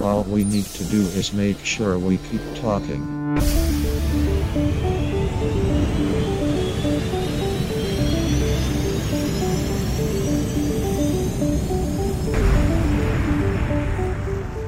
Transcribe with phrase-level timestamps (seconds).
[0.00, 3.02] All we need to do is make sure we keep talking.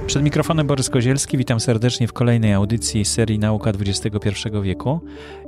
[0.06, 4.30] Przed mikrofonem Borys Kozielski, witam serdecznie w kolejnej audycji serii Nauka XXI
[4.62, 5.00] wieku.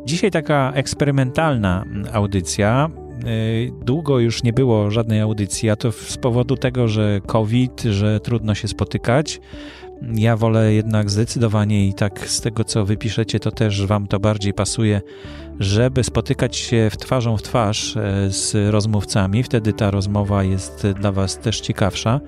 [0.04, 2.90] Dzisiaj taka eksperymentalna audycja.
[3.26, 8.20] Y, długo już nie było żadnej audycji, a to z powodu tego, że COVID, że
[8.20, 9.40] trudno się spotykać.
[10.14, 14.54] Ja wolę jednak zdecydowanie i tak z tego, co wypiszecie, to też wam to bardziej
[14.54, 15.00] pasuje,
[15.60, 19.42] żeby spotykać się w twarzą w twarz e, z rozmówcami.
[19.42, 22.20] Wtedy ta rozmowa jest dla was też ciekawsza.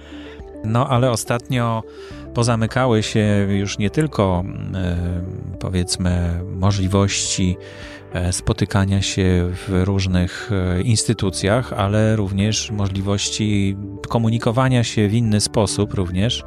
[0.64, 1.82] No ale ostatnio
[2.34, 4.96] pozamykały się już nie tylko e,
[5.60, 7.93] powiedzmy możliwości e,
[8.32, 13.76] spotykania się w różnych e, instytucjach, ale również możliwości
[14.08, 16.44] komunikowania się w inny sposób również.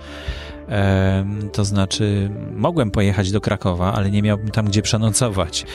[1.54, 5.66] To znaczy, mogłem pojechać do Krakowa, ale nie miałbym tam gdzie przenocować.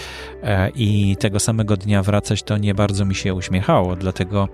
[0.75, 4.49] I tego samego dnia wracać to nie bardzo mi się uśmiechało, dlatego,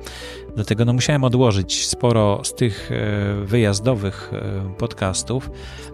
[0.54, 2.90] dlatego no musiałem odłożyć sporo z tych
[3.44, 4.30] wyjazdowych
[4.78, 5.50] podcastów.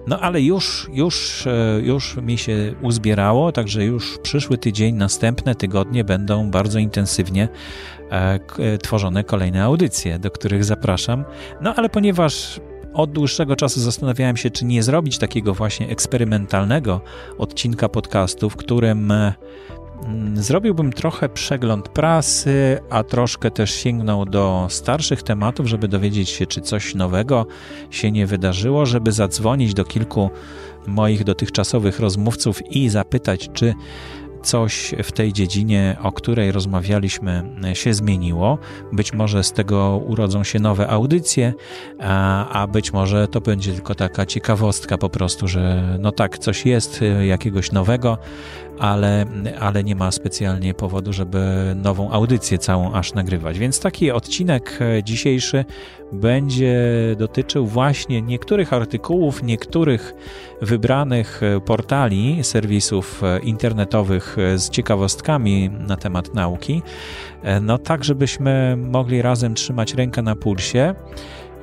[0.06, 1.48] No ale już, już,
[1.82, 7.48] już mi się uzbierało, także już przyszły tydzień, następne tygodnie będą bardzo intensywnie
[8.82, 11.24] tworzone kolejne audycje, do których zapraszam.
[11.60, 12.60] No ale ponieważ
[12.94, 17.00] od dłuższego czasu zastanawiałem się, czy nie zrobić takiego właśnie eksperymentalnego
[17.38, 25.22] odcinka podcastu, w którym mm, zrobiłbym trochę przegląd prasy, a troszkę też sięgnął do starszych
[25.22, 27.46] tematów, żeby dowiedzieć się, czy coś nowego
[27.90, 30.30] się nie wydarzyło, żeby zadzwonić do kilku
[30.86, 33.74] moich dotychczasowych rozmówców i zapytać, czy
[34.44, 37.42] coś w tej dziedzinie, o której rozmawialiśmy,
[37.74, 38.58] się zmieniło.
[38.92, 41.54] Być może z tego urodzą się nowe audycje,
[42.00, 46.66] a, a być może to będzie tylko taka ciekawostka po prostu, że no tak, coś
[46.66, 48.18] jest y, jakiegoś nowego,
[48.78, 49.26] ale,
[49.60, 53.58] ale nie ma specjalnie powodu, żeby nową audycję całą aż nagrywać.
[53.58, 55.64] Więc taki odcinek e, dzisiejszy
[56.12, 56.84] będzie
[57.18, 60.14] dotyczył właśnie niektórych artykułów, niektórych
[60.62, 66.82] wybranych e, portali, serwisów e, internetowych z ciekawostkami na temat nauki,
[67.60, 70.94] no tak, żebyśmy mogli razem trzymać rękę na pulsie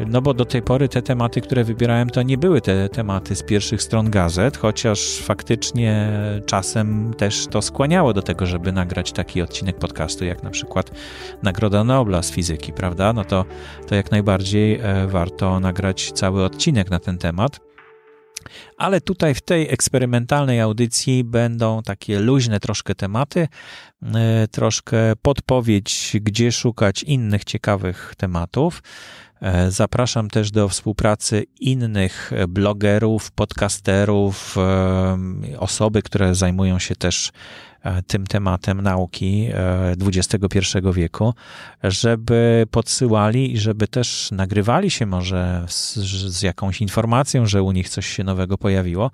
[0.07, 3.43] no bo do tej pory te tematy, które wybierałem, to nie były te tematy z
[3.43, 6.11] pierwszych stron gazet, chociaż faktycznie
[6.45, 10.91] czasem też to skłaniało do tego, żeby nagrać taki odcinek podcastu, jak na przykład
[11.43, 13.13] Nagroda Nobla z fizyki, prawda?
[13.13, 13.45] No to,
[13.87, 17.59] to jak najbardziej e, warto nagrać cały odcinek na ten temat.
[18.77, 23.47] Ale tutaj w tej eksperymentalnej audycji będą takie luźne troszkę tematy,
[24.03, 28.83] e, troszkę podpowiedź, gdzie szukać innych ciekawych tematów.
[29.41, 37.31] E, zapraszam też do współpracy innych blogerów, podcasterów, e, osoby, które zajmują się też e,
[38.07, 39.49] tym tematem nauki
[40.01, 40.57] XXI
[40.93, 41.33] wieku,
[41.83, 47.89] żeby podsyłali i żeby też nagrywali się może z, z, jakąś informacją, że u nich
[47.89, 49.11] coś się nowego pojawiło.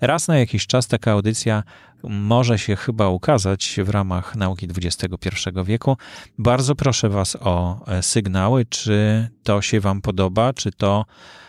[0.00, 1.62] Raz na jakiś czas taka audycja
[2.02, 5.28] może się chyba ukazać w ramach nauki XXI
[5.64, 5.96] wieku.
[6.38, 11.39] Bardzo proszę Was o e, sygnały, czy to się Wam podoba, czy to E,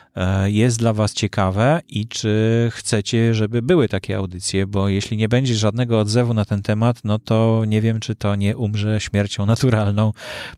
[0.45, 5.55] jest dla Was ciekawe i czy chcecie, żeby były takie audycje, bo jeśli nie będzie
[5.55, 10.11] żadnego odzewu na ten temat, no to nie wiem, czy to nie umrze śmiercią naturalną.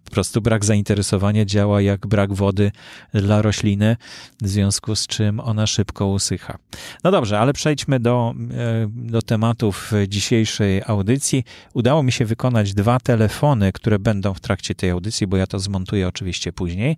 [0.06, 2.72] Po prostu brak zainteresowania działa jak brak wody
[3.13, 3.97] dla rośliny,
[4.42, 6.58] w związku z czym ona szybko usycha.
[7.03, 11.44] No dobrze, ale przejdźmy do, e, do tematów dzisiejszej audycji.
[11.74, 15.59] Udało mi się wykonać dwa telefony, które będą w trakcie tej audycji, bo ja to
[15.59, 16.97] zmontuję oczywiście później.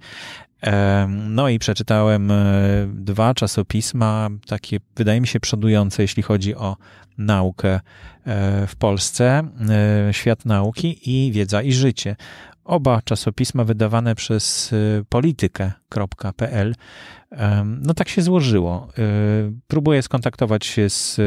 [1.07, 2.35] No i przeczytałem e,
[2.93, 6.77] dwa czasopisma, takie wydaje mi się przodujące, jeśli chodzi o
[7.17, 7.79] naukę e,
[8.67, 9.44] w Polsce,
[10.09, 12.15] e, Świat Nauki i Wiedza i Życie.
[12.63, 14.73] Oba czasopisma wydawane przez
[15.09, 16.75] politykę.pl.
[17.65, 18.88] No tak się złożyło.
[19.68, 21.21] Próbuję skontaktować się z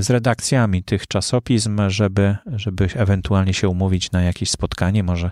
[0.00, 5.02] z redakcjami tych czasopism, żeby, żeby ewentualnie się umówić na jakieś spotkanie.
[5.02, 5.30] Może,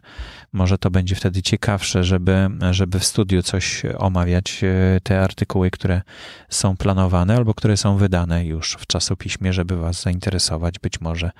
[0.52, 6.02] może to będzie wtedy ciekawsze, żeby, żeby w studiu coś omawiać, e, te artykuły, które
[6.48, 11.30] są planowane albo które są wydane już w czasopiśmie, żeby Was zainteresować być może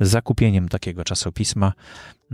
[0.00, 1.72] zakupieniem takiego czasopisma,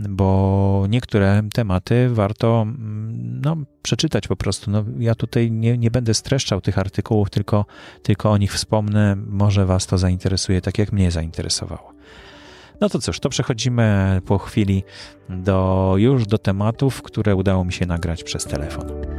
[0.09, 4.71] bo niektóre tematy warto mm, no, przeczytać po prostu.
[4.71, 7.65] No, ja tutaj nie, nie będę streszczał tych artykułów, tylko,
[8.03, 9.15] tylko o nich wspomnę.
[9.15, 11.93] Może Was to zainteresuje, tak jak mnie zainteresowało.
[12.81, 14.83] No to cóż, to przechodzimy po chwili
[15.29, 19.18] do, już do tematów, które udało mi się nagrać przez telefon.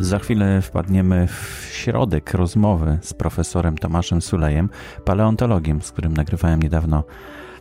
[0.00, 4.68] Za chwilę wpadniemy w środek rozmowy z profesorem Tomaszem Sulejem,
[5.04, 7.04] paleontologiem, z którym nagrywałem niedawno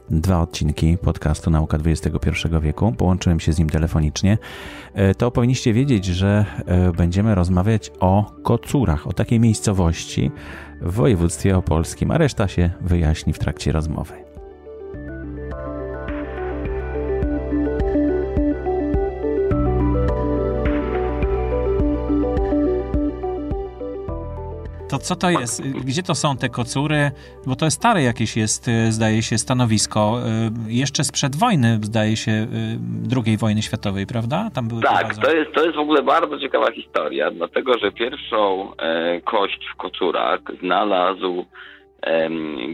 [0.09, 2.29] dwa odcinki podcastu Nauka XXI
[2.61, 2.93] wieku.
[2.97, 4.37] Połączyłem się z nim telefonicznie.
[4.93, 10.31] E, to powinniście wiedzieć, że e, będziemy rozmawiać o kocurach, o takiej miejscowości
[10.81, 14.26] w województwie opolskim, a reszta się wyjaśni w trakcie rozmowy.
[24.89, 25.61] To co to jest?
[25.61, 27.11] Gdzie to są te kocury?
[27.45, 30.19] Bo to jest stare jakieś jest, y, zdaje się, stanowisko.
[30.67, 32.47] Y, jeszcze sprzed wojny, zdaje się, y,
[33.25, 34.49] II wojny światowej, prawda?
[34.53, 38.71] Tam były tak, to jest, to jest w ogóle bardzo ciekawa historia, dlatego że pierwszą
[38.77, 41.45] e, kość w kocurach znalazł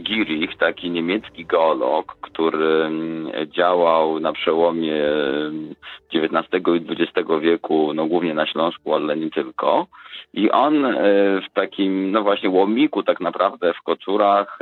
[0.04, 2.90] Girich, taki niemiecki geolog, który
[3.46, 5.02] działał na przełomie
[6.14, 9.88] XIX i XX wieku, no głównie na Śląsku, ale nie tylko.
[10.34, 10.94] I on e,
[11.42, 14.60] w takim, no właśnie łomiku tak naprawdę w Kocurach,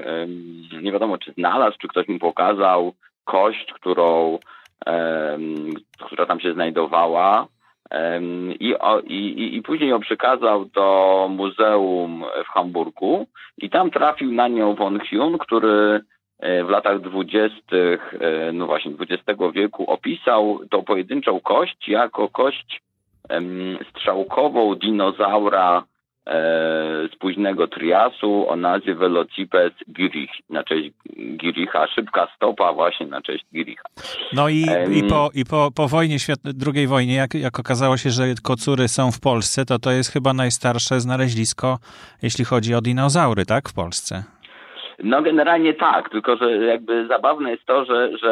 [0.81, 2.93] nie wiadomo czy znalazł, czy ktoś mu pokazał
[3.25, 4.39] kość, którą,
[6.05, 7.47] która tam się znajdowała.
[8.59, 8.75] I,
[9.07, 13.27] i, I później ją przekazał do muzeum w Hamburgu
[13.57, 16.01] i tam trafił na nią von Hyun, który
[16.39, 22.81] e, w latach dwudziestych, e, no właśnie XX wieku opisał tą pojedynczą kość jako kość
[23.89, 25.83] strzałkową dinozaura
[27.13, 30.91] z późnego Triasu o nazwie Velocipes girich, na cześć
[31.37, 33.83] Giricha, szybka stopa właśnie na cześć Giricha.
[34.33, 38.09] No i, um, i, po, i po, po wojnie, drugiej wojnie, jak, jak okazało się,
[38.09, 41.79] że kocury są w Polsce, to to jest chyba najstarsze znalezisko,
[42.21, 44.23] jeśli chodzi o dinozaury, tak, w Polsce?
[45.03, 48.31] No generalnie tak, tylko że jakby zabawne jest to, że, że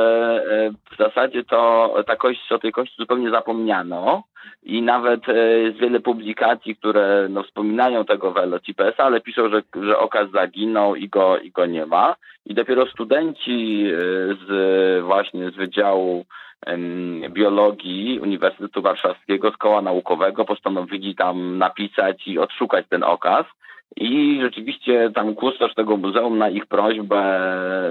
[0.52, 4.24] e, w zasadzie to ta kość, o tej kości zupełnie zapomniano
[4.64, 9.98] i nawet e, jest wiele publikacji, które no, wspominają tego Velocipesa, ale piszą, że, że
[9.98, 12.16] okaz zaginął i go, i go nie ma.
[12.46, 13.98] I dopiero studenci e,
[14.48, 16.26] z właśnie z Wydziału
[17.30, 23.46] Biologii Uniwersytetu Warszawskiego z Koła Naukowego postanowili tam napisać i odszukać ten okaz.
[23.98, 27.42] I rzeczywiście tam kustosz tego muzeum na ich prośbę,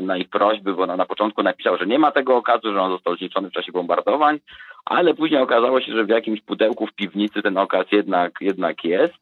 [0.03, 2.91] na ich prośby, bo na, na początku napisał, że nie ma tego okazu, że on
[2.91, 4.39] został zniszczony w czasie bombardowań,
[4.85, 9.15] ale później okazało się, że w jakimś pudełku w piwnicy ten okaz jednak, jednak jest.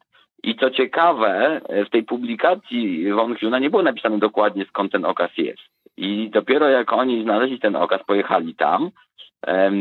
[0.43, 5.31] I co ciekawe, w tej publikacji von Huna nie było napisane dokładnie skąd ten okaz
[5.37, 5.63] jest.
[5.97, 8.89] I dopiero jak oni znaleźli ten okaz, pojechali tam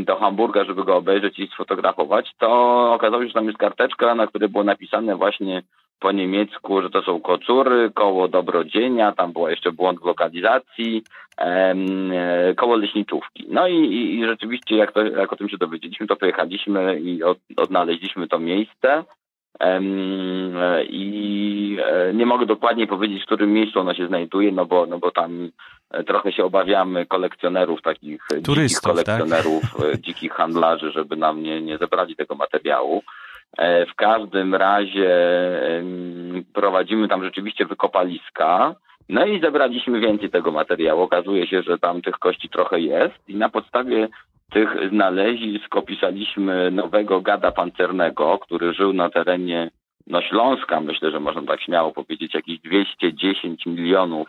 [0.05, 2.49] do Hamburga, żeby go obejrzeć i sfotografować, to
[2.93, 5.63] okazało się, że tam jest karteczka, na której było napisane właśnie
[5.99, 11.03] po niemiecku, że to są kocury, koło dobrodzienia, tam był jeszcze błąd w lokalizacji,
[11.37, 13.47] em, e, koło leśniczówki.
[13.49, 17.23] No i, i, i rzeczywiście jak, to, jak o tym się dowiedzieliśmy, to pojechaliśmy i
[17.23, 19.05] od, odnaleźliśmy to miejsce.
[19.61, 20.55] Um,
[20.89, 24.99] I e, nie mogę dokładnie powiedzieć, w którym miejscu ono się znajduje, no bo, no
[24.99, 25.51] bo tam
[26.07, 28.93] trochę się obawiamy kolekcjonerów, takich Turystów, dzikich tak?
[28.93, 30.01] kolekcjonerów, tak?
[30.01, 33.03] dzikich handlarzy, żeby nam nie, nie zebrali tego materiału.
[33.59, 35.11] E, w każdym razie
[36.55, 38.75] prowadzimy tam rzeczywiście wykopaliska.
[39.09, 41.03] No i zebraliśmy więcej tego materiału.
[41.03, 44.09] Okazuje się, że tam tych kości trochę jest i na podstawie
[44.51, 49.71] tych znalezisk opisaliśmy nowego gada pancernego, który żył na terenie
[50.07, 54.29] no Śląska, myślę, że można tak śmiało powiedzieć, jakieś 210 milionów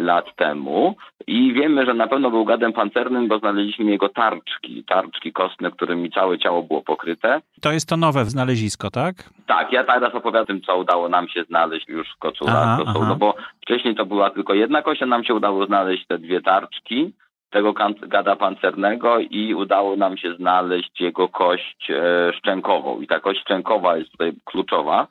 [0.00, 5.32] lat temu i wiemy, że na pewno był gadem pancernym, bo znaleźliśmy jego tarczki, tarczki
[5.32, 7.40] kostne, którymi całe ciało było pokryte.
[7.60, 9.14] To jest to nowe znalezisko, tak?
[9.46, 13.94] Tak, ja teraz opowiadam co udało nam się znaleźć już w Kocurach, no bo wcześniej
[13.94, 17.12] to była tylko jedna kość, a nam się udało znaleźć te dwie tarczki
[17.50, 23.00] tego gada pancernego i udało nam się znaleźć jego kość e, szczękową.
[23.00, 25.06] I ta kość szczękowa jest tutaj kluczowa,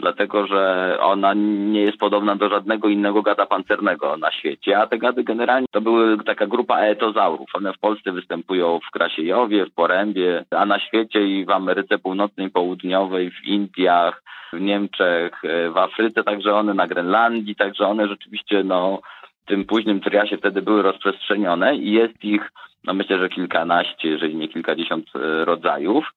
[0.00, 4.98] dlatego że ona nie jest podobna do żadnego innego gada pancernego na świecie, a te
[4.98, 7.50] gady generalnie to były taka grupa etozaurów.
[7.54, 12.50] One w Polsce występują w Krasiejowie, w Porębie, a na świecie i w Ameryce Północnej,
[12.50, 14.22] Południowej, w Indiach,
[14.52, 15.42] w Niemczech,
[15.74, 19.00] w Afryce, także one na Grenlandii, także one rzeczywiście no,
[19.44, 22.50] w tym późnym triasie wtedy były rozprzestrzenione i jest ich,
[22.84, 26.12] no myślę, że kilkanaście, jeżeli nie kilkadziesiąt e, rodzajów.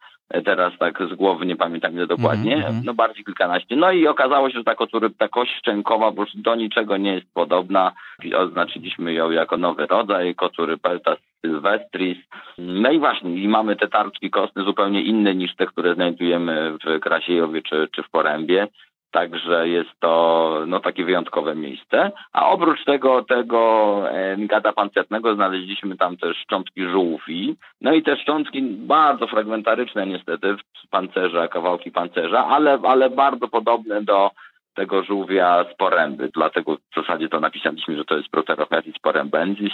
[0.45, 2.85] Teraz tak z głowy nie pamiętam ile dokładnie, mm -hmm.
[2.85, 3.75] no bardziej kilkanaście.
[3.75, 7.33] No i okazało się, że ta, kocury, ta kość szczękowa po do niczego nie jest
[7.33, 7.91] podobna.
[8.35, 12.17] Oznaczyliśmy ją jako nowy rodzaj, kocury Peltas sylvestris.
[12.57, 16.99] No i właśnie, i mamy te tarczki kostne zupełnie inne niż te, które znajdujemy w
[16.99, 18.67] Krasiejowie czy, czy w Porębie.
[19.11, 22.11] Także jest to no, takie wyjątkowe miejsce.
[22.33, 24.01] A oprócz tego, tego
[24.37, 27.55] gada pancernego znaleźliśmy tam też szczątki żółwi.
[27.81, 30.55] No i te szczątki bardzo fragmentaryczne niestety
[30.89, 34.31] pancerza, kawałki pancerza, ale, ale bardzo podobne do
[34.73, 36.29] tego żółwia z poręby.
[36.33, 39.73] Dlatego w zasadzie to napisaliśmy, że to jest Proterochethys porębensis.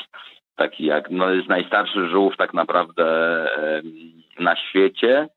[0.56, 3.06] Taki jak, no jest najstarszy żółw tak naprawdę
[4.40, 5.28] na świecie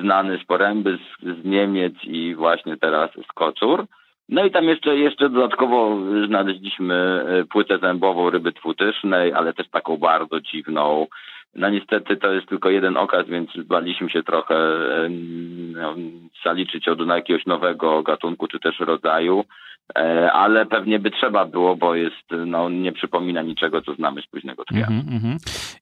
[0.00, 3.86] znany z poręby, z, z Niemiec i właśnie teraz z Kocur.
[4.28, 9.96] No i tam jeszcze, jeszcze dodatkowo znaleźliśmy e, płytę zębową ryby twutycznej, ale też taką
[9.96, 11.06] bardzo dziwną.
[11.54, 14.54] No niestety to jest tylko jeden okaz, więc baliśmy się trochę
[15.72, 15.94] no,
[16.44, 19.44] zaliczyć od jakiegoś nowego gatunku czy też rodzaju.
[19.98, 24.26] E, ale pewnie by trzeba było, bo jest, no, nie przypomina niczego, co znamy z
[24.26, 24.86] późnego tria.
[24.86, 25.36] Mm -hmm.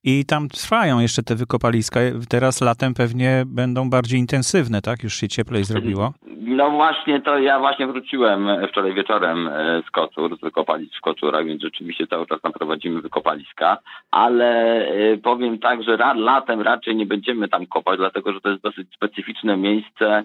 [0.05, 2.01] I tam trwają jeszcze te wykopaliska.
[2.29, 5.03] Teraz latem pewnie będą bardziej intensywne, tak?
[5.03, 6.13] Już się cieplej zrobiło.
[6.37, 11.45] No właśnie, to ja właśnie wróciłem wczoraj wieczorem e, z Kocur, z wykopalisk w Kocurach,
[11.45, 13.79] więc rzeczywiście cały czas tam prowadzimy wykopaliska,
[14.11, 18.63] ale e, powiem tak, że latem raczej nie będziemy tam kopać, dlatego że to jest
[18.63, 20.25] dosyć specyficzne miejsce,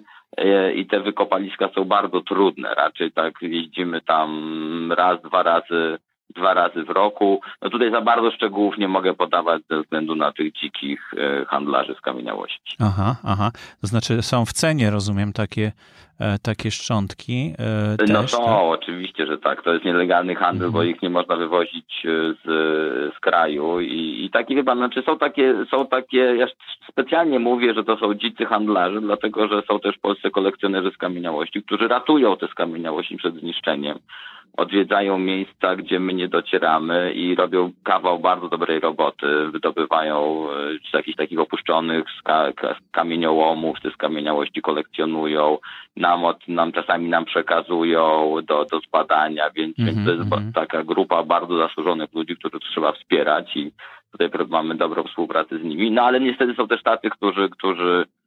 [0.75, 2.75] i te wykopaliska są bardzo trudne.
[2.75, 5.97] Raczej tak jeździmy tam raz, dwa razy,
[6.33, 7.41] dwa razy w roku.
[7.61, 11.95] No tutaj za bardzo szczegółów nie mogę podawać ze względu na tych dzikich e, handlarzy
[11.95, 12.75] z kamieniałości.
[12.79, 13.51] Aha, aha.
[13.81, 15.71] To znaczy są w cenie, rozumiem, takie
[16.19, 18.47] E, takie szczątki e, No też, to tak?
[18.47, 19.63] oczywiście, że tak.
[19.63, 20.73] To jest nielegalny handel, mhm.
[20.73, 22.03] bo ich nie można wywozić
[22.43, 22.43] z,
[23.15, 26.47] z kraju i, i takie chyba, znaczy są takie, są takie, ja
[26.89, 31.87] specjalnie mówię, że to są dzicy handlarze, dlatego że są też polscy kolekcjonerzy skamieniałości, którzy
[31.87, 33.99] ratują te skamieniałości przed zniszczeniem
[34.57, 39.47] odwiedzają miejsca, gdzie my nie docieramy i robią kawał bardzo dobrej roboty.
[39.51, 40.47] Wydobywają
[40.89, 42.03] z jakichś takich opuszczonych
[42.91, 45.57] kamieniołomów, te skamieniałości kolekcjonują,
[45.97, 50.49] nam, nam czasami nam przekazują do, do zbadania, więc, mm -hmm, więc to jest mm
[50.49, 50.53] -hmm.
[50.55, 53.71] taka grupa bardzo zasłużonych ludzi, których trzeba wspierać i
[54.11, 55.91] tutaj mamy dobrą współpracę z nimi.
[55.91, 58.22] No ale niestety są też tacy, którzy, którzy e,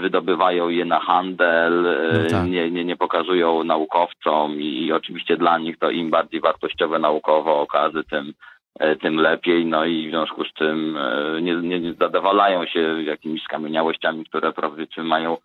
[0.00, 2.46] wydobywają je na handel, e, no tak.
[2.46, 8.04] nie, nie, nie pokazują naukowcom i, oczywiście dla nich to im bardziej wartościowe naukowo okazy,
[8.10, 8.32] tym,
[8.80, 10.98] e, tym lepiej, no i w związku z tym
[11.42, 15.36] nie, nie, nie zadowalają się jakimiś skamieniałościami, które powiedzmy mają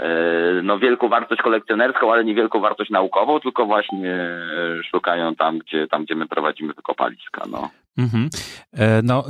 [0.00, 5.88] E, no, wielką wartość kolekcjonerską, ale niewielką wartość naukową, tylko właśnie e, szukają tam, gdzie,
[5.88, 7.42] tam, gdzie my prowadzimy wykopaliska.
[7.50, 7.70] No.
[7.98, 8.28] Mhm.
[8.72, 9.24] E, no,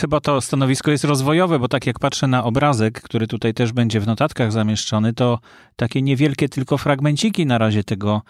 [0.00, 4.00] chyba to stanowisko jest rozwojowe, bo tak jak patrzę na obrazek, który tutaj też będzie
[4.00, 5.38] w notatkach zamieszczony, to
[5.76, 8.22] takie niewielkie tylko fragmenciki na razie tego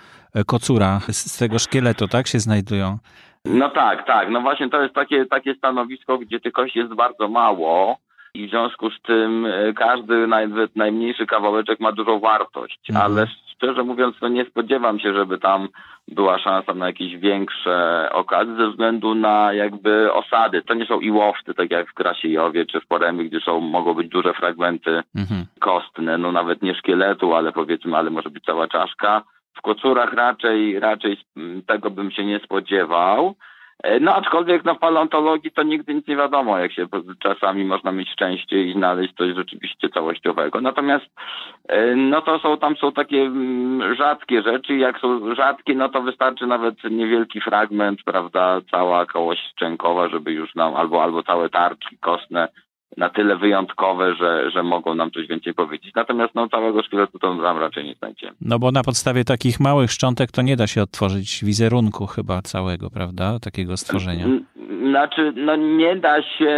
[0.47, 2.99] kocura, z tego szkieletu, tak, się znajdują.
[3.45, 4.31] No tak, tak.
[4.31, 7.99] No właśnie to jest takie, takie stanowisko, gdzie tych kości jest bardzo mało
[8.35, 13.13] i w związku z tym e, każdy nawet najmniejszy kawałeczek ma dużą wartość, mhm.
[13.13, 15.69] ale szczerze mówiąc, no nie spodziewam się, żeby tam
[16.09, 20.63] była szansa na jakieś większe okazje ze względu na jakby osady.
[20.63, 24.09] To nie są iłowcy, tak jak w Krasiejowie czy w Poremie, gdzie są, mogą być
[24.09, 25.47] duże fragmenty mhm.
[25.61, 29.23] kostne, no nawet nie szkieletu, ale powiedzmy, ale może być cała czaszka.
[29.55, 31.17] W kocurach raczej, raczej
[31.67, 33.35] tego bym się nie spodziewał.
[33.83, 36.87] E, no aczkolwiek no, w paleontologii to nigdy nic nie wiadomo, jak się
[37.19, 40.61] czasami można mieć szczęście i znaleźć coś rzeczywiście całościowego.
[40.61, 41.07] Natomiast
[41.69, 44.77] e, no to są tam są takie mm, rzadkie rzeczy.
[44.77, 50.55] Jak są rzadkie, no to wystarczy nawet niewielki fragment, prawda, cała kołość szczękowa, żeby już
[50.55, 52.49] nam albo albo całe tarczki kostne
[52.97, 55.95] na tyle wyjątkowe, że, że mogą nam coś więcej powiedzieć.
[55.95, 58.33] Natomiast no, całego szkieletu to tam raczej nie znajdziemy.
[58.41, 62.91] No bo na podstawie takich małych szczątek to nie da się odtworzyć wizerunku chyba całego,
[62.91, 63.39] prawda?
[63.39, 64.27] Takiego stworzenia.
[64.91, 66.57] Znaczy, no nie da się,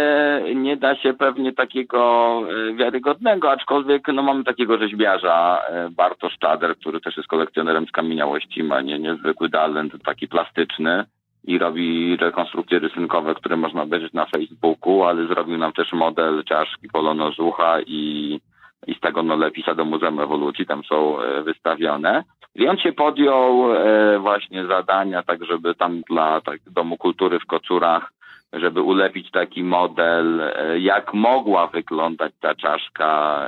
[0.55, 6.77] nie da się pewnie takiego e, wiarygodnego, aczkolwiek no mamy takiego rzeźbiarza, e, Bartosz Czader,
[6.77, 11.05] który też jest kolekcjonerem skamieniałości, ma nie, niezwykły talent, taki plastyczny
[11.43, 16.87] i robi rekonstrukcje rysunkowe, które można obejrzeć na Facebooku, ale zrobił nam też model czaszki
[16.87, 18.39] polonozucha i,
[18.87, 22.23] i z tego no lepisa do Muzeum Ewolucji, tam są e, wystawione.
[22.55, 27.45] I on się podjął e, właśnie zadania, tak żeby tam dla tak, Domu Kultury w
[27.45, 28.11] Kocurach,
[28.53, 33.39] żeby ulepić taki model, e, jak mogła wyglądać ta czaszka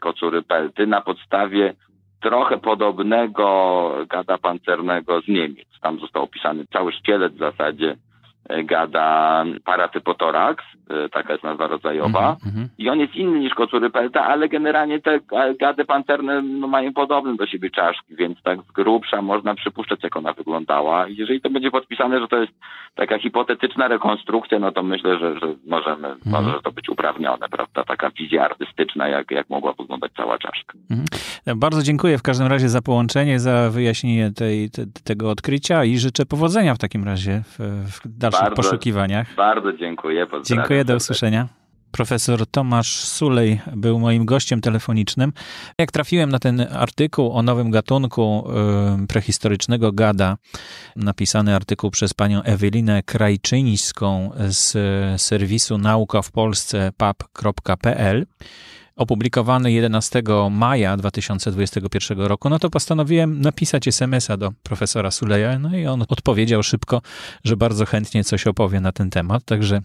[0.00, 1.74] Kocury Pelty na podstawie
[2.20, 5.68] trochę podobnego gada pancernego z Niemiec.
[5.80, 7.96] Tam został opisany cały szkielet w zasadzie
[8.64, 10.64] gada paratypotorax,
[11.12, 12.36] taka jest nazwa rodzajowa.
[12.46, 15.20] Mhm, I on jest inny niż kocury pelta, ale generalnie te
[15.60, 20.16] gady pancerne no, mają podobne do siebie czaszki, więc tak z grubsza można przypuszczać, jak
[20.16, 21.08] ona wyglądała.
[21.08, 22.52] I jeżeli to będzie podpisane, że to jest
[22.94, 26.44] taka hipotetyczna rekonstrukcja, no to myślę, że, że możemy, Mhm.
[26.44, 27.84] może to być uprawnione, prawda?
[27.84, 30.78] Taka wizja artystyczna, jak, jak mogła wyglądać cała czaszka.
[31.56, 36.26] Bardzo dziękuję w każdym razie za połączenie, za wyjaśnienie tej, te, tego odkrycia i życzę
[36.26, 37.58] powodzenia w takim razie w,
[37.92, 38.00] w
[38.40, 39.34] dalszych Bardzo- poszukiwaniach.
[39.36, 40.26] Bardzo dziękuję.
[40.26, 41.48] pozdrawiam Dziękuję, do usłyszenia.
[41.92, 45.32] Profesor Tomasz Sulej był moim gościem telefonicznym.
[45.78, 48.44] Jak trafiłem na ten artykuł o nowym gatunku
[49.08, 50.36] prehistorycznego gada,
[50.96, 58.26] napisany artykuł przez panią Ewelinę Krajczyńską z y, serwisu nauka w Polsce pap.pl,
[59.00, 65.86] opublikowany 11 maja 2021 roku, no to postanowiłem napisać SMS-a do profesora Suleja, no i
[65.86, 67.02] on odpowiedział szybko,
[67.44, 69.82] że bardzo chętnie coś opowie na ten temat, także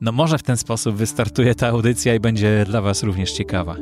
[0.00, 3.76] no może w ten sposób wystartuje ta audycja i będzie dla Was również ciekawa.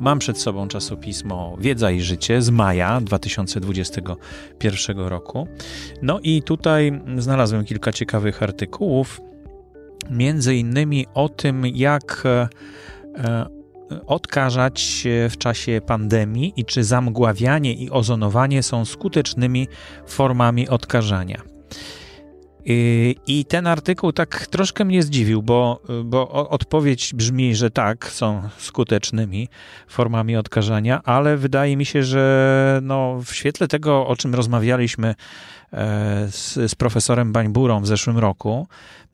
[0.00, 5.48] Mam przed sobą czasopismo Wiedza i Życie z maja 2021 roku.
[6.02, 9.20] No i tutaj znalazłem kilka ciekawych artykułów,
[10.10, 12.48] między innymi o tym, jak e,
[13.14, 13.46] e,
[14.06, 19.68] odkażać w czasie pandemii i czy zamgławianie i ozonowanie są skutecznymi
[20.06, 21.42] formami odkażania.
[22.70, 28.42] I- I ten artykuł tak troszkę mnie zdziwił, bo, bo odpowiedź brzmi, że tak, są
[28.58, 29.48] skutecznymi
[29.88, 35.08] formami odkażania, ale wydaje mi się, że no, w świetle tego, o czym rozmawialiśmy
[35.72, 38.66] e, z, z profesorem Bańburą w zeszłym roku,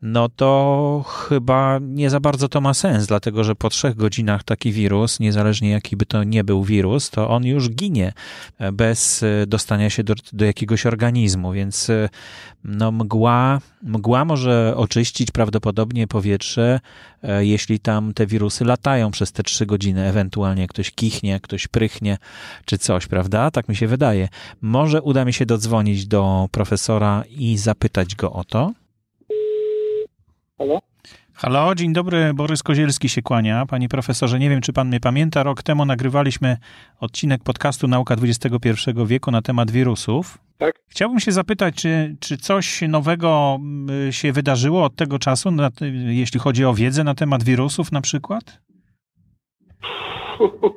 [0.02, 4.72] no to chyba nie za bardzo to ma sens, dlatego że po trzech godzinach taki
[4.72, 8.12] wirus, niezależnie jaki by to nie był wirus, to on już ginie
[8.58, 12.08] e, bez e, dostania się do, do jakiegoś organizmu, więc e,
[12.64, 16.80] no mgła, mgła może oczyścić prawdopodobnie powietrze,
[17.40, 22.18] jeśli tam te wirusy latają przez te trzy godziny, ewentualnie ktoś kichnie, ktoś prychnie,
[22.64, 23.50] czy coś, prawda?
[23.50, 24.28] Tak mi się wydaje.
[24.60, 28.72] Może uda mi się dodzwonić do profesora i zapytać go o to.
[30.58, 30.78] Halo?
[31.34, 33.66] Halo, dzień dobry, Borys Kozielski się kłania.
[33.66, 36.57] Panie profesorze, nie wiem, czy pan mnie pamięta, rok temu nagrywaliśmy
[37.00, 38.70] odcinek podcastu Nauka XXI
[39.07, 40.38] wieku na temat wirusów.
[40.59, 40.74] Tak.
[40.88, 45.70] Chciałbym się zapytać, czy, czy coś nowego mm, się wydarzyło od tego czasu, na,
[46.09, 48.61] jeśli chodzi o wiedzę na temat wirusów na przykład?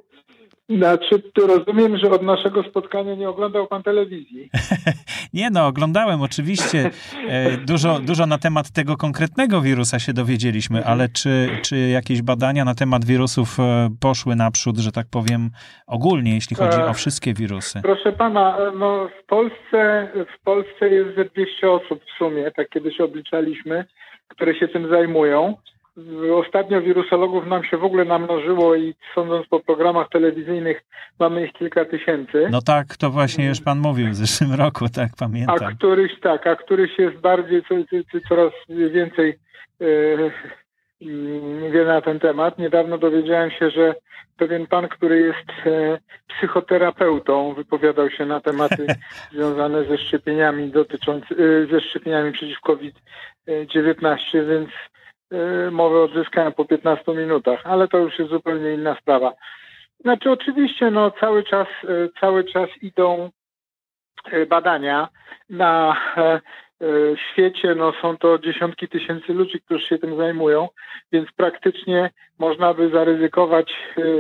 [0.70, 4.50] Znaczy, to rozumiem, że od naszego spotkania nie oglądał pan telewizji.
[5.34, 6.90] Nie no, oglądałem oczywiście.
[7.28, 12.66] E, Dużo, dużo na temat tego konkretnego wirusa się dowiedzieliśmy, ale czy, czy jakieś badania
[12.66, 15.50] na temat wirusów e, poszły naprzód, że tak powiem,
[15.88, 17.82] ogólnie, jeśli chodzi o wszystkie wirusy?
[17.84, 20.08] Proszę pana, no w Polsce,
[20.40, 23.86] w Polsce jest ze 200 osób w sumie, tak kiedyś obliczaliśmy,
[24.28, 25.56] które się tym zajmują.
[26.34, 30.82] Ostatnio wirusologów nam się w ogóle namnożyło i sądząc po programach telewizyjnych
[31.20, 32.48] mamy ich kilka tysięcy.
[32.52, 35.76] No tak, to właśnie już pan mówił w zeszłym roku, tak A pamiętam.
[35.78, 39.40] któryś tak, a któryś jest bardziej, co, co, co, coraz więcej
[39.82, 39.86] e,
[41.72, 42.60] wie na ten temat.
[42.60, 43.96] Niedawno dowiedziałem się, że
[44.38, 48.88] pewien pan, który jest e, psychoterapeutą, wypowiadał się na tematy
[49.34, 54.70] związane ze szczepieniami dotyczący, e, ze szczepieniami przeciw COVID-19, więc
[55.72, 59.34] mowę odzyskałem po 15 minutach, ale to już jest zupełnie inna sprawa.
[60.02, 63.30] Znaczy oczywiście no, cały czas, e, cały czas idą
[64.32, 65.08] e, badania
[65.50, 66.42] na e, e,
[67.32, 70.68] świecie no, są to dziesiątki tysięcy ludzi, którzy się tym zajmują,
[71.12, 73.74] więc praktycznie można by zaryzykować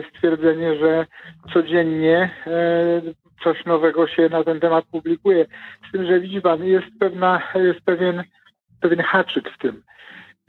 [0.09, 1.05] stwierdzenie, że
[1.53, 3.01] codziennie e,
[3.43, 5.45] coś nowego się na ten temat publikuje.
[5.89, 8.23] Z tym, że widzi pan, jest pewna, jest pewien,
[8.81, 9.83] pewien haczyk w tym.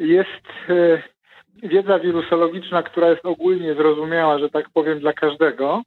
[0.00, 1.02] Jest e,
[1.62, 5.82] wiedza wirusologiczna, która jest ogólnie zrozumiała, że tak powiem, dla każdego,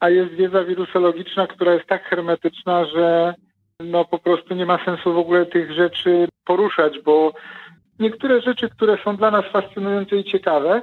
[0.00, 3.34] a jest wiedza wirusologiczna, która jest tak hermetyczna, że
[3.80, 7.32] no po prostu nie ma sensu w ogóle tych rzeczy poruszać, bo
[7.98, 10.82] niektóre rzeczy, które są dla nas fascynujące i ciekawe,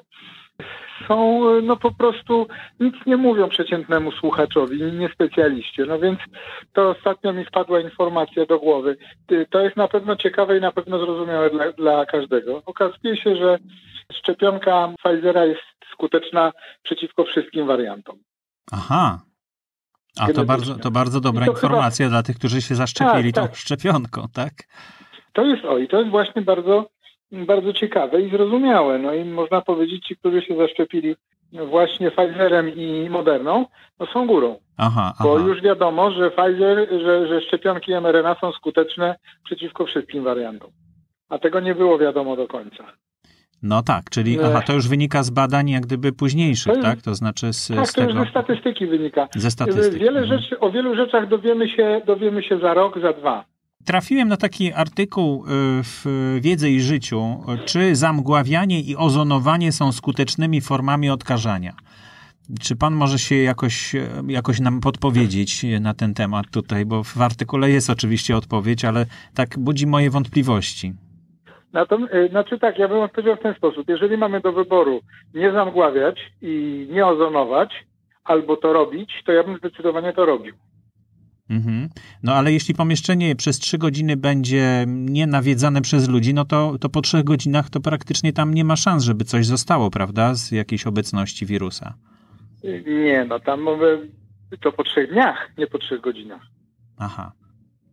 [1.07, 2.47] są no po prostu
[2.79, 5.85] nic nie mówią przeciętnemu słuchaczowi, nie specjaliście.
[5.85, 6.19] No więc
[6.73, 8.97] to ostatnio mi wpadła informacja do głowy.
[9.27, 12.61] Ty, To jest na pewno ciekawe i na pewno zrozumiałe dla, dla każdego.
[12.65, 13.57] Okazuje się, że
[14.13, 15.61] szczepionka Pfizera jest
[15.93, 16.51] skuteczna
[16.83, 18.17] przeciwko wszystkim wariantom.
[18.71, 19.21] Aha.
[20.19, 23.43] A to bardzo, to bardzo dobra to chyba- informacja dla tych, którzy się zaszczepili Tak,
[23.43, 23.57] tą tak.
[23.57, 24.53] szczepionką, tak?
[25.33, 26.89] to jest o i to jest właśnie bardzo,
[27.31, 28.99] bardzo ciekawe i zrozumiałe.
[28.99, 31.15] No i można powiedzieć, ci, którzy się zaszczepili
[31.51, 33.65] właśnie Pfizerem i Moderną,
[33.99, 34.59] no są górą.
[34.77, 35.23] Aha, aha.
[35.23, 40.71] Bo już wiadomo, że Pfizer, że, że szczepionki mRNA są skuteczne przeciwko wszystkim wariantom.
[41.29, 42.83] A tego nie było wiadomo do końca.
[43.63, 47.01] No tak, czyli aha, to już wynika z badań jak gdyby późniejszych, To jest- tak?
[47.01, 48.23] To znaczy z, Tak, z to już tego...
[48.23, 49.27] ze statystyki wynika.
[49.35, 49.99] Ze statystyki.
[49.99, 50.41] Wiele mhm.
[50.41, 53.45] rzeczy, o wielu rzeczach dowiemy się, dowiemy się za rok, za dwa.
[53.85, 55.47] Trafiłem na taki artykuł y,
[55.83, 56.05] w
[56.41, 61.73] Wiedzy i Życiu, czy zamgławianie i ozonowanie są skutecznymi formami odkażania.
[62.61, 67.21] Czy pan może się jakoś, y, jakoś nam podpowiedzieć na ten temat tutaj, bo w
[67.21, 70.93] artykule jest oczywiście odpowiedź, ale tak budzi moje wątpliwości.
[71.73, 73.89] Natomiast, y, znaczy tak, ja bym odpowiedział w ten sposób.
[73.89, 75.01] Jeżeli mamy do wyboru
[75.33, 77.85] nie zamgławiać i nie ozonować,
[78.23, 80.53] albo to robić, to ja bym zdecydowanie to robił.
[81.49, 81.89] Mhm.
[82.23, 86.89] No ale jeśli pomieszczenie przez trzy godziny będzie nie nawiedzane przez ludzi, no to, to
[86.89, 90.87] po trzech godzinach to praktycznie tam nie ma szans, żeby coś zostało, prawda, z jakiejś
[90.87, 91.93] obecności wirusa.
[92.87, 93.97] Nie, no tam mówię,
[94.61, 96.41] to po trzech dniach, nie po trzech godzinach.
[96.97, 97.31] Aha.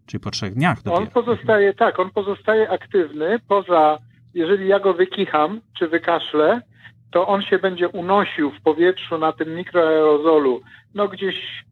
[0.07, 1.03] Czyli po trzech dniach dopiero.
[1.03, 3.99] On pozostaje, tak, on pozostaje aktywny poza,
[4.35, 6.62] jeżeli ja go wykicham czy wykaszlę,
[7.11, 10.61] to on się będzie unosił w powietrzu na tym mikroaerozolu,
[10.95, 11.64] no gdzieś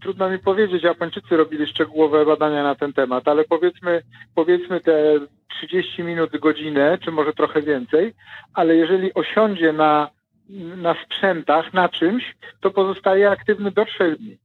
[0.00, 4.02] trudno mi powiedzieć, Japończycy robili szczegółowe badania na ten temat, ale powiedzmy,
[4.34, 8.14] powiedzmy te 30 minut, godzinę, czy może trochę więcej,
[8.54, 10.10] ale jeżeli osiądzie na,
[10.76, 14.36] na sprzętach, na czymś, to pozostaje aktywny do trzech dni.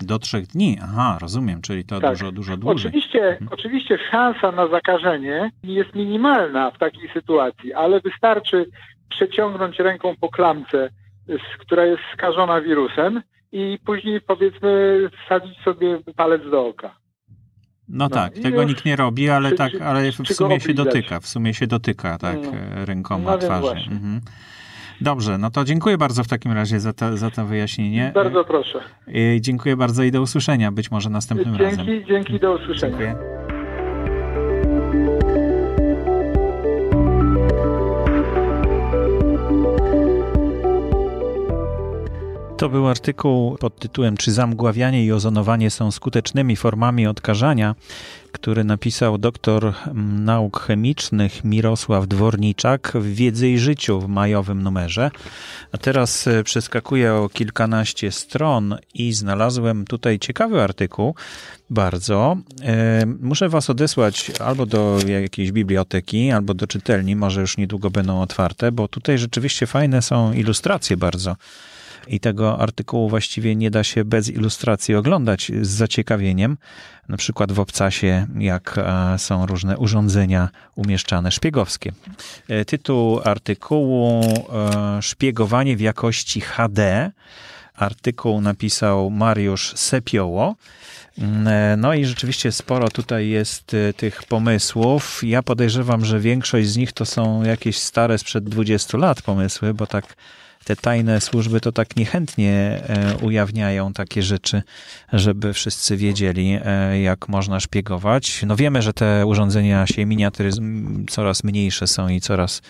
[0.00, 0.78] Do trzech dni?
[0.82, 2.10] Aha, rozumiem, czyli to Tak.
[2.10, 2.88] dużo, dużo dłużej.
[2.90, 3.48] Oczywiście, Mhm.
[3.52, 8.66] oczywiście szansa na zakażenie jest minimalna w takiej sytuacji, ale wystarczy
[9.08, 10.88] przeciągnąć ręką po klamce,
[11.58, 13.22] która jest skażona wirusem
[13.54, 16.88] i później powiedzmy wsadzić sobie palec do oka.
[17.88, 20.60] No, No tak, i tego już nikt nie robi, ale czy- tak, ale w sumie
[20.60, 22.84] się dotyka, w sumie się dotyka tak No.
[22.84, 23.90] rękoma No twarzy.
[23.90, 24.20] Mhm.
[25.00, 28.12] Dobrze, no to dziękuję bardzo w takim razie za, to- za to wyjaśnienie.
[28.14, 28.80] Bardzo proszę.
[29.08, 31.86] E, Dziękuję bardzo i do usłyszenia, być może następnym razem.
[31.86, 32.98] Dzięki, dzięki, do usłyszenia.
[32.98, 33.43] Dziękuję.
[42.56, 47.74] To był artykuł pod tytułem Czy zamgławianie i ozonowanie są skutecznymi formami odkażania,
[48.32, 55.10] który napisał doktor mm, nauk chemicznych Mirosław Dworniczak w Wiedzy i Życiu w majowym numerze.
[55.72, 61.14] A teraz e, przeskakuję o kilkanaście stron i znalazłem tutaj ciekawy artykuł,
[61.70, 62.36] bardzo.
[62.62, 68.20] E, Muszę Was odesłać albo do jakiejś biblioteki, albo do czytelni, może już niedługo będą
[68.20, 71.36] otwarte, bo tutaj rzeczywiście fajne są ilustracje bardzo.
[72.08, 76.56] I tego artykułu właściwie nie da się bez ilustracji oglądać z zaciekawieniem.
[77.08, 81.92] Na przykład w obcasie, jak e, są różne urządzenia umieszczane szpiegowskie.
[82.48, 87.10] E, Tytuł artykułu e, Szpiegowanie w jakości HD.
[87.74, 90.56] Artykuł napisał Mariusz Sepioło.
[91.18, 95.20] Mm, No i rzeczywiście sporo tutaj jest tych pomysłów.
[95.22, 99.86] Ja podejrzewam, że większość z nich to są jakieś stare sprzed 20 lat pomysły, bo
[99.86, 100.16] tak
[100.64, 104.62] te tajne służby to tak niechętnie e, ujawniają takie rzeczy,
[105.12, 108.42] żeby wszyscy wiedzieli, e, jak można szpiegować.
[108.46, 112.62] No wiemy, że te urządzenia się miniaturyzm coraz mniejsze są i coraz,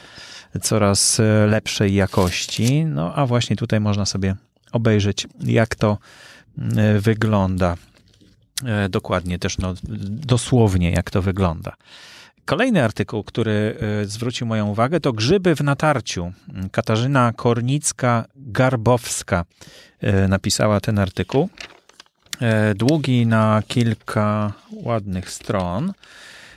[0.62, 2.84] coraz e, lepszej jakości.
[2.84, 4.36] No a właśnie tutaj można sobie
[4.72, 5.98] obejrzeć, jak to
[6.98, 7.76] wygląda.
[8.90, 9.74] Dokładnie też, no,
[10.08, 11.72] dosłownie jak to wygląda.
[12.44, 16.32] Kolejny artykuł, który e, zwrócił moją uwagę, to Grzyby w natarciu.
[16.72, 19.44] Katarzyna Kornicka-Garbowska
[20.00, 21.48] e, napisała ten artykuł.
[22.40, 25.92] E, Długi na kilka ładnych stron.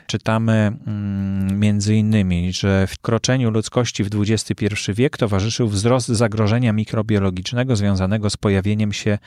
[0.07, 8.29] Czytamy mm, między innymi, że wkroczeniu ludzkości w XXI wiek towarzyszył wzrost zagrożenia mikrobiologicznego związanego
[8.29, 9.17] z pojawieniem się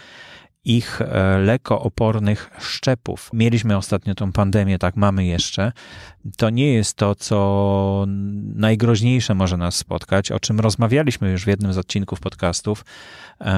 [0.65, 3.31] ich e, lekoopornych szczepów.
[3.33, 5.73] Mieliśmy ostatnio tą pandemię, tak mamy jeszcze.
[6.37, 8.05] To nie jest to, co
[8.55, 12.85] najgroźniejsze może nas spotkać, o czym rozmawialiśmy już w jednym z odcinków podcastów,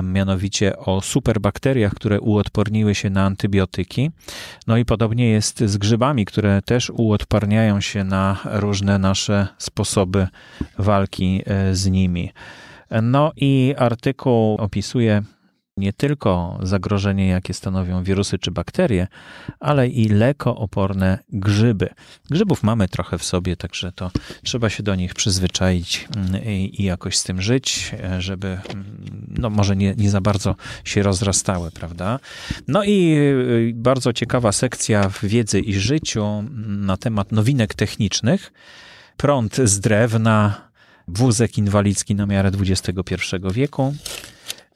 [0.03, 4.11] mianowicie o superbakteriach, które uodporniły się na antybiotyki.
[4.67, 10.29] No i podobnie jest z grzybami, które też uodparniają się na różne nasze sposoby
[10.79, 12.33] walki e, z nimi.
[13.03, 15.23] No i artykuł opisuje
[15.77, 19.07] nie tylko zagrożenie, jakie stanowią wirusy czy bakterie,
[19.61, 21.89] ale i lekooporne grzyby.
[22.31, 24.11] Grzybów mamy trochę w sobie, także to
[24.43, 28.85] trzeba się do nich przyzwyczaić mm, i, jakoś z tym żyć, żeby mm,
[29.29, 32.19] no może nie, nie za bardzo się rozrastały, prawda?
[32.69, 38.53] No i y, bardzo ciekawa sekcja w wiedzy i życiu mm, na temat nowinek technicznych.
[39.17, 40.69] Prąd z drewna,
[41.09, 43.95] wózek inwalidzki na miarę XXI wieku.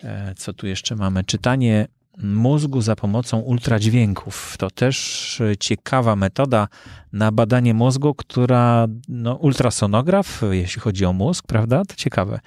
[0.07, 1.25] E, co tu jeszcze mamy?
[1.25, 1.89] Czytanie
[2.23, 4.57] mózgu za pomocą ultradźwięków.
[4.59, 6.69] To też ciekawa metoda
[7.13, 11.85] na badanie mózgu, która, no, ultrasonograf, jeśli chodzi o mózg, prawda?
[11.85, 12.41] To ciekawe.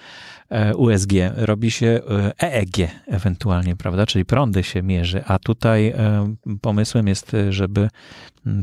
[0.49, 2.01] E, USG robi się
[2.41, 4.05] EEG e ewentualnie, prawda?
[4.05, 5.93] Czyli prądy się mierzy, a tutaj
[6.61, 7.89] pomysłem jest, żeby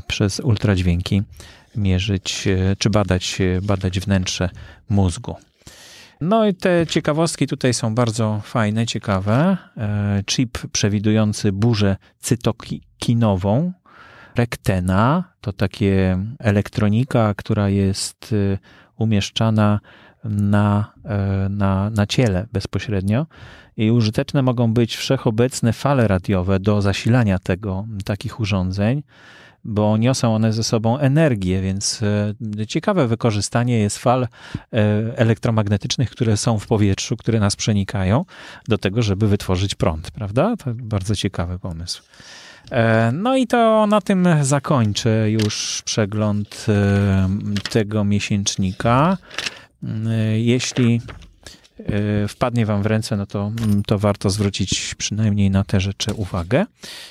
[0.07, 1.23] przez ultradźwięki
[1.77, 4.51] mierzyć czy badać, badać wnętrze
[4.89, 5.37] mózgu.
[6.21, 9.57] No i te ciekawostki tutaj są bardzo fajne, ciekawe.
[9.77, 13.73] E, chip przewidujący burzę cytokinową,
[14.37, 18.59] rektena to takie elektronika, która jest e,
[18.97, 19.81] umieszczana
[20.25, 23.27] na, e, na, na ciele bezpośrednio.
[23.77, 29.03] I użyteczne mogą być wszechobecne fale radiowe do zasilania tego, takich urządzeń
[29.67, 32.01] bo niosą one ze sobą energię, więc
[32.63, 34.29] e, ciekawe wykorzystanie jest fal e,
[35.17, 38.25] elektromagnetycznych, które są w powietrzu, które nas przenikają,
[38.69, 40.57] do tego, żeby wytworzyć prąd, prawda?
[40.57, 42.03] To bardzo ciekawy pomysł.
[42.71, 46.67] E, no i to na tym zakończę już przegląd
[47.71, 49.17] tego miesięcznika.
[50.37, 51.01] Jeśli
[52.29, 53.53] wpadnie Wam w ręce, no to,
[53.87, 56.67] to warto zwrócić przynajmniej na te rzeczy uwagę.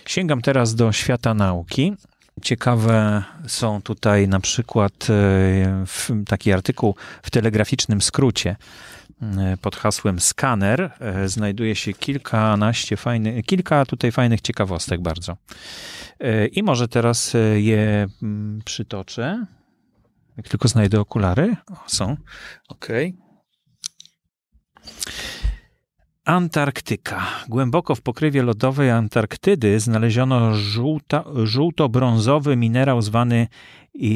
[0.06, 1.94] Sięgam teraz do świata nauki.
[2.42, 5.86] Ciekawe są tutaj na przykład e,
[6.28, 8.56] taki artykuł w telegraficznym skrócie
[9.22, 15.38] e, pod hasłem skaner e, znajduje się kilkanaście fajnych, kilka tutaj fajnych ciekawostek bardzo.
[16.52, 19.46] I może teraz je mm, przytoczę.
[20.38, 21.56] Jak tylko znajdę okulary.
[21.72, 22.18] O, są.
[22.68, 22.88] Ok.
[26.26, 27.22] Antarktyka.
[27.48, 30.52] Głęboko w pokrywie lodowej Antarktydy znaleziono
[31.44, 33.48] żółto-brązowy minerał zwany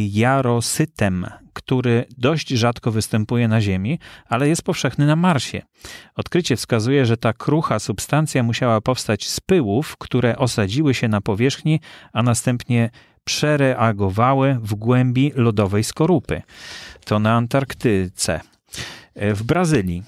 [0.10, 5.62] jarosytem, który dość rzadko występuje na Ziemi, ale jest powszechny na Marsie.
[6.16, 11.80] Odkrycie wskazuje, że ta krucha substancja musiała powstać z pyłów, które osadziły się na powierzchni,
[12.14, 12.90] a następnie
[13.24, 16.42] przereagowały w głębi lodowej skorupy.
[17.06, 18.42] To na Antarktyce.
[19.16, 20.04] W Brazylii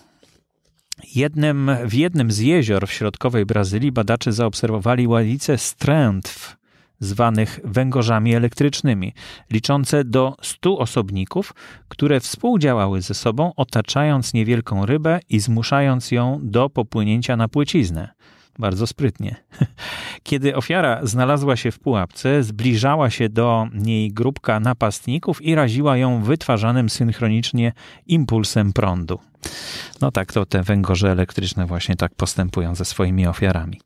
[1.16, 6.58] Jednym, w jednym z jezior w środkowej Brazylii badacze zaobserwowali ławice strętw,
[7.00, 9.14] zwanych węgorzami elektrycznymi,
[9.52, 11.54] liczące do 100 osobników,
[11.90, 18.10] które współdziałały ze sobą, otaczając niewielką rybę i zmuszając ją do popłynięcia na płyciznę.
[18.62, 19.36] Bardzo sprytnie.
[20.24, 26.24] Kiedy ofiara znalazła się w pułapce, zbliżała się do niej grupka napastników i raziła ją
[26.24, 27.74] wytwarzanym synchronicznie
[28.08, 29.20] impulsem prądu.
[30.02, 33.82] No tak, to te węgorze elektryczne właśnie tak postępują ze swoimi ofiarami.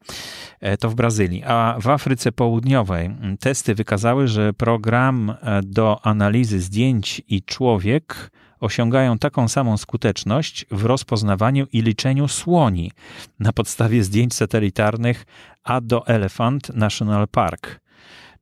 [0.60, 1.44] E, to w Brazylii.
[1.44, 8.32] A w Afryce Południowej testy wykazały, że program e, do analizy zdjęć i człowiek
[8.66, 12.92] osiągają taką samą skuteczność w rozpoznawaniu i liczeniu słoni
[13.40, 15.26] na podstawie zdjęć satelitarnych
[15.64, 17.85] Addo Elephant National Park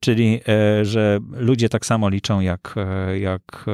[0.03, 3.65] czyli e, że ludzie tak samo liczą jak, e, jak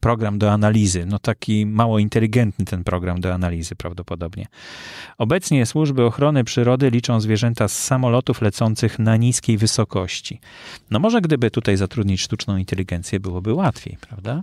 [0.00, 1.06] program do analizy.
[1.06, 4.46] No taki mało inteligentny ten program do analizy prawdopodobnie.
[5.18, 10.40] Obecnie służby ochrony przyrody liczą zwierzęta z samolotów lecących na niskiej wysokości.
[10.90, 14.42] No może gdyby tutaj zatrudnić sztuczną inteligencję, byłoby łatwiej, prawda?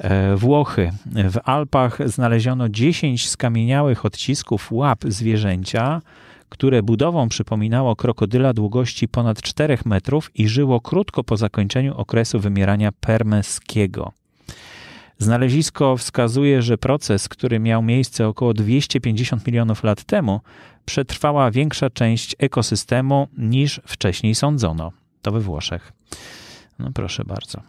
[0.00, 0.92] E, Włochy.
[1.06, 6.00] W Alpach znaleziono 10 skamieniałych odcisków łap zwierzęcia,
[6.48, 12.92] które budową przypominało krokodyla długości ponad 4 metrów i żyło krótko po zakończeniu okresu wymierania
[12.92, 14.12] permeskiego.
[15.18, 20.40] Znalezisko wskazuje, że proces, który miał miejsce około 250 milionów lat temu,
[20.84, 24.92] przetrwała większa część ekosystemu niż wcześniej sądzono.
[25.22, 25.92] To we Włoszech.
[26.78, 27.60] No proszę bardzo.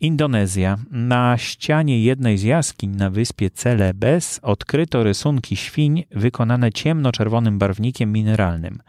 [0.00, 0.78] Indonezja.
[0.90, 8.82] Na ścianie jednej z jaskiń na wyspie Celebes odkryto rysunki świń wykonane ciemnoczerwonym barwnikiem mineralnym.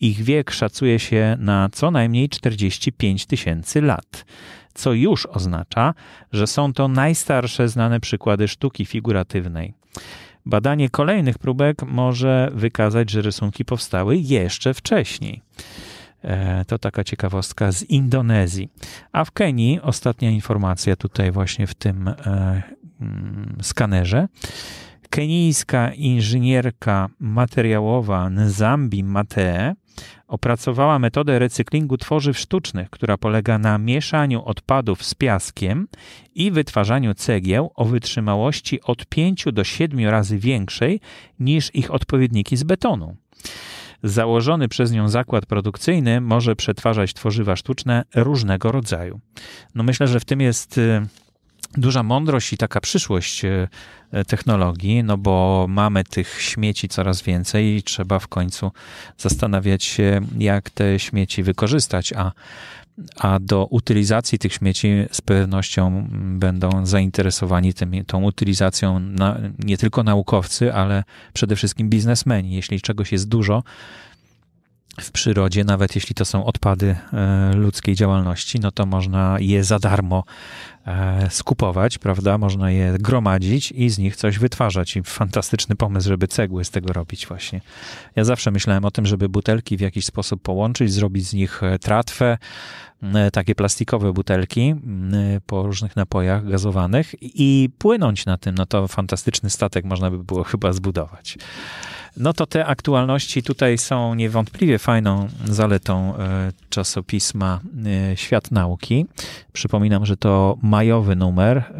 [0.00, 4.24] Ich wiek szacuje się na co najmniej 45 tysięcy lat,
[4.74, 5.94] co już oznacza,
[6.32, 9.74] że są to najstarsze znane przykłady sztuki figuratywnej.
[10.46, 15.42] Badanie kolejnych próbek może wykazać, że rysunki powstały jeszcze wcześniej.
[16.24, 18.68] E, to taka ciekawostka z Indonezji.
[19.12, 22.14] A w Kenii, ostatnia informacja tutaj właśnie w tym e,
[23.00, 24.28] mm, skanerze.
[25.10, 29.74] Kenijska inżynierka materiałowa Nzambi Matee
[30.28, 35.88] opracowała metodę recyklingu tworzyw sztucznych, która polega na mieszaniu odpadów z piaskiem
[36.34, 41.00] i wytwarzaniu cegieł o wytrzymałości od 5 do 7 razy większej
[41.40, 43.16] niż ich odpowiedniki z betonu.
[44.02, 49.20] Założony przez nią zakład produkcyjny może przetwarzać tworzywa sztuczne różnego rodzaju.
[49.74, 51.06] No myślę, że w tym jest y,
[51.76, 53.68] duża mądrość i taka przyszłość y,
[54.26, 58.72] technologii, no bo mamy tych śmieci coraz więcej i trzeba w końcu
[59.18, 62.32] zastanawiać się, jak te śmieci wykorzystać, a
[63.16, 70.02] a do utylizacji tych śmieci z pewnością będą zainteresowani tym, tą utylizacją na, nie tylko
[70.02, 72.54] naukowcy, ale przede wszystkim biznesmeni.
[72.54, 73.62] Jeśli czegoś jest dużo
[75.00, 79.78] w przyrodzie, nawet jeśli to są odpady e, ludzkiej działalności, no to można je za
[79.78, 80.24] darmo
[81.28, 82.38] skupować, prawda?
[82.38, 84.96] Można je gromadzić i z nich coś wytwarzać.
[84.96, 87.60] I fantastyczny pomysł, żeby cegły z tego robić właśnie.
[88.16, 91.78] Ja zawsze myślałem o tym, żeby butelki w jakiś sposób połączyć, zrobić z nich e,
[91.78, 92.38] tratwę,
[93.32, 94.74] takie plastikowe butelki
[95.46, 98.54] po różnych napojach gazowanych i płynąć na tym.
[98.54, 101.38] No to fantastyczny statek można by było chyba zbudować.
[102.16, 107.60] No to te aktualności tutaj są niewątpliwie fajną zaletą e, czasopisma
[108.12, 109.06] e, Świat Nauki.
[109.52, 111.74] Przypominam, że to majowy numer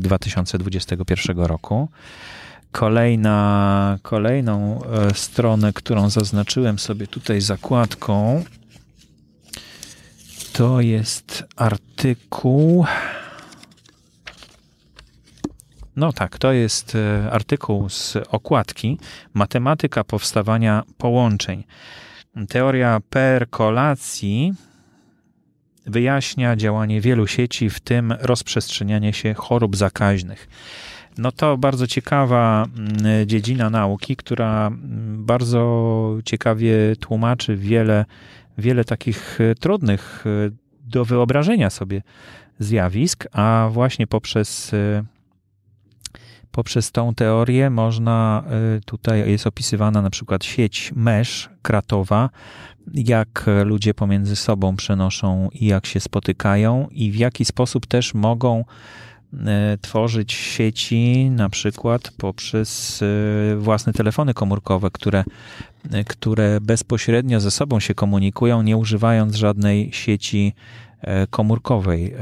[0.00, 1.88] 2021 roku.
[2.72, 8.44] Kolejna, kolejną e, stronę, którą zaznaczyłem sobie tutaj zakładką,
[10.52, 12.86] to jest artykuł.
[15.96, 18.98] No tak, to jest e, artykuł z okładki
[19.34, 21.64] Matematyka powstawania połączeń.
[22.48, 24.52] Teoria perkolacji
[25.86, 30.48] wyjaśnia działanie wielu sieci, w tym rozprzestrzenianie się chorób zakaźnych.
[31.18, 38.04] No to bardzo ciekawa mm, dziedzina nauki, która mm, bardzo ciekawie tłumaczy wiele,
[38.58, 40.50] wiele takich e, trudnych e,
[40.90, 42.02] do wyobrażenia sobie
[42.58, 44.72] zjawisk, a właśnie poprzez
[46.58, 48.44] poprzez tą teorię można,
[48.76, 52.30] y, tutaj jest opisywana na przykład sieć mesh kratowa,
[52.94, 58.64] jak ludzie pomiędzy sobą przenoszą i jak się spotykają i w jaki sposób też mogą
[59.32, 59.38] y,
[59.80, 65.24] tworzyć sieci, na przykład poprzez y, własne telefony komórkowe, które,
[66.06, 70.54] które bezpośrednio ze sobą się komunikują, nie używając żadnej sieci
[71.30, 72.14] komórkowej.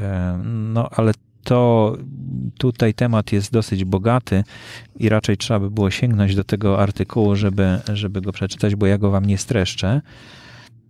[0.45, 1.13] No, ale
[1.45, 1.97] to
[2.59, 4.45] tutaj temat jest dosyć bogaty
[4.97, 8.99] i raczej trzeba by było sięgnąć do tego artykułu, żeby, żeby go przeczytać, bo ja
[8.99, 10.01] go wam nie streszczę.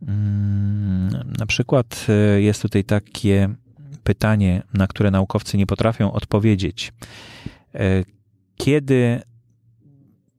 [0.08, 3.48] Mm, na przykład e, jest tutaj takie
[4.04, 6.92] pytanie, na które naukowcy nie potrafią odpowiedzieć.
[7.74, 8.04] E,
[8.56, 9.20] kiedy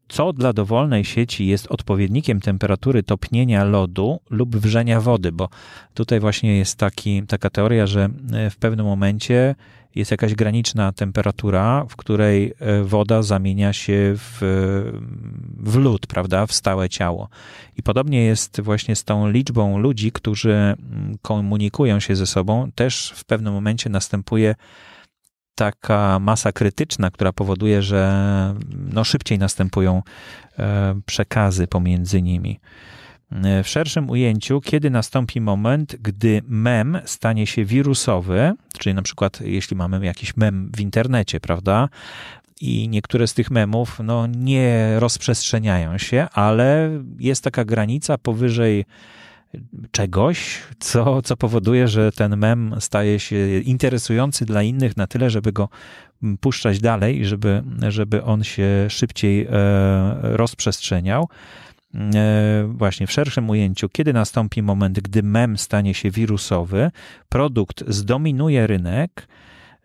[0.07, 5.49] co dla dowolnej sieci jest odpowiednikiem temperatury topnienia lodu lub wrzenia wody, bo
[5.93, 9.55] tutaj właśnie jest taki, taka teoria, że e, w pewnym momencie
[9.97, 14.39] jest jakaś graniczna temperatura, w której e, woda zamienia się w,
[15.59, 17.29] w lód, prawda, w stałe ciało.
[17.77, 22.71] I podobnie jest właśnie z tą liczbą ludzi, którzy mm, komunikują się ze sobą.
[22.75, 24.55] Też w pewnym momencie następuje
[25.55, 28.53] taka masa krytyczna, która powoduje, że
[28.93, 30.01] no, szybciej następują
[30.59, 32.59] e, przekazy pomiędzy nimi.
[33.31, 39.41] E, w szerszym ujęciu, kiedy nastąpi moment, gdy mem stanie się wirusowy, czyli na przykład
[39.41, 41.89] jeśli mamy jakiś mem w internecie, prawda,
[42.61, 48.85] i niektóre z tych memów no, nie rozprzestrzeniają się, ale jest taka granica powyżej
[49.91, 55.51] czegoś, co, co powoduje, że ten mem staje się interesujący dla innych na tyle, żeby
[55.51, 55.69] go
[56.39, 59.49] puszczać dalej, żeby, żeby on się szybciej e,
[60.21, 61.27] rozprzestrzeniał.
[62.15, 66.91] E, właśnie w szerszym ujęciu, kiedy nastąpi moment, gdy mem stanie się wirusowy,
[67.29, 69.27] produkt zdominuje rynek,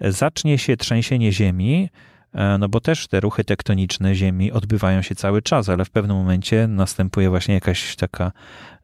[0.00, 1.90] zacznie się trzęsienie ziemi,
[2.32, 6.16] e, no bo też te ruchy tektoniczne Ziemi odbywają się cały czas, ale w pewnym
[6.16, 8.32] momencie następuje właśnie jakaś taka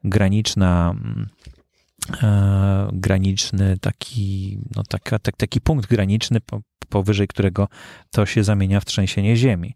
[0.03, 1.27] graniczna, mm,
[2.23, 6.39] e, graniczny taki, no taka, tak, taki punkt graniczny,
[6.89, 7.67] powyżej którego
[8.11, 9.75] to się zamienia w trzęsienie Ziemi.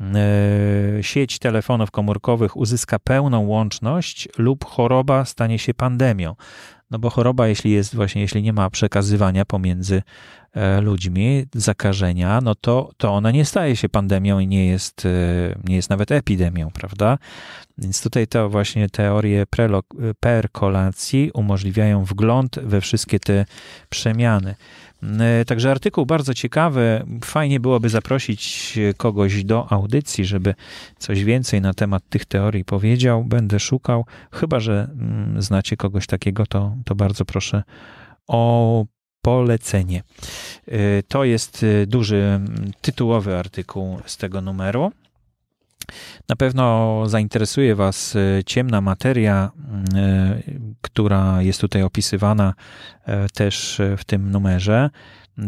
[0.00, 6.34] E, sieć telefonów komórkowych uzyska pełną łączność lub choroba stanie się pandemią.
[6.90, 10.02] No bo choroba, jeśli jest właśnie, jeśli nie ma przekazywania pomiędzy
[10.52, 15.08] e, ludźmi zakażenia, no to, to ona nie staje się pandemią i nie jest, e,
[15.64, 17.18] nie jest nawet epidemią, prawda?
[17.78, 19.44] Więc tutaj to właśnie teorie
[20.20, 23.44] perkolacji umożliwiają wgląd we wszystkie te
[23.88, 24.54] przemiany.
[25.02, 27.06] E, także artykuł bardzo ciekawy.
[27.24, 30.54] Fajnie byłoby zaprosić kogoś do audycji, żeby
[30.98, 33.24] coś więcej na temat tych teorii powiedział.
[33.24, 34.04] Będę szukał.
[34.32, 37.62] Chyba, że mm, znacie kogoś takiego, to, to bardzo proszę
[38.26, 38.84] o
[39.22, 40.02] polecenie.
[40.68, 42.40] E, to jest e, duży
[42.80, 44.92] tytułowy artykuł z tego numeru.
[46.28, 49.50] Na pewno zainteresuje Was e, ciemna materia,
[49.94, 50.42] e,
[50.80, 52.54] która jest tutaj opisywana
[53.04, 54.90] e, też w tym numerze.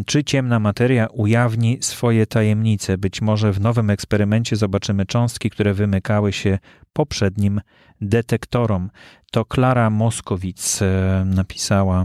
[0.07, 2.99] Czy ciemna materia ujawni swoje tajemnice?
[2.99, 6.59] Być może w nowym eksperymencie zobaczymy cząstki, które wymykały się
[6.93, 7.61] poprzednim
[8.01, 8.91] detektorom.
[9.31, 10.81] To Klara Moskowic
[11.25, 12.05] napisała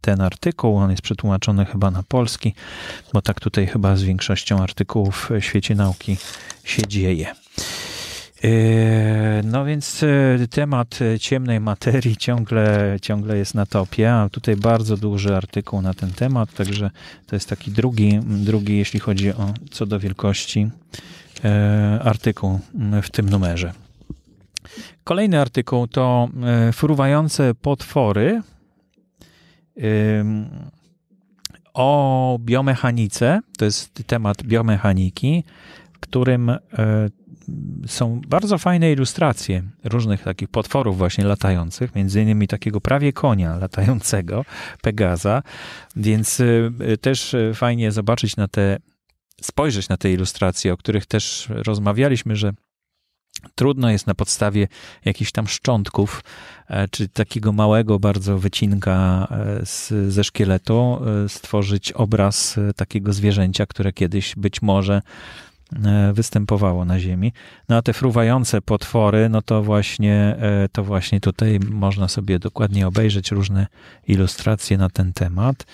[0.00, 0.76] ten artykuł.
[0.76, 2.54] On jest przetłumaczony chyba na polski,
[3.12, 6.16] bo tak tutaj chyba z większością artykułów w świecie nauki
[6.64, 7.45] się dzieje.
[8.44, 14.96] E, no więc e, temat ciemnej materii ciągle, ciągle jest na topie, a tutaj bardzo
[14.96, 16.90] duży artykuł na ten temat, także
[17.26, 20.68] to jest taki drugi, drugi jeśli chodzi o co do wielkości
[21.44, 22.60] e, artykuł
[23.02, 23.72] w tym numerze.
[25.04, 26.28] Kolejny artykuł to
[26.72, 28.42] fruwające potwory
[31.74, 33.40] o biomechanice.
[33.58, 35.44] To jest temat biomechaniki,
[36.08, 36.52] którym
[37.86, 44.44] są bardzo fajne ilustracje różnych takich potworów właśnie latających, między innymi takiego prawie konia latającego,
[44.82, 45.42] Pegaza,
[45.96, 48.76] więc y, też fajnie zobaczyć na te,
[49.42, 52.52] spojrzeć na te ilustracje, o których też rozmawialiśmy, że
[53.54, 54.68] Trudno jest na podstawie
[55.04, 56.24] jakichś tam szczątków,
[56.68, 63.66] e, czy takiego małego bardzo wycinka e, z, ze szkieletu, e, stworzyć obraz takiego zwierzęcia,
[63.66, 65.55] które kiedyś być może E,
[66.12, 67.32] występowało na Ziemi.
[67.68, 72.86] No a te fruwające potwory, no to właśnie, e, to właśnie tutaj można sobie dokładnie
[72.86, 73.66] obejrzeć różne
[74.06, 75.66] ilustracje na ten temat,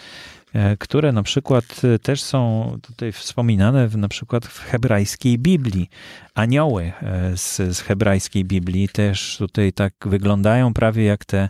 [0.52, 1.64] e, które na przykład
[2.02, 5.90] też są tutaj wspominane w, na przykład w hebrajskiej Biblii.
[6.34, 6.92] Anioły
[7.36, 11.48] z, z hebrajskiej Biblii też tutaj tak wyglądają prawie jak te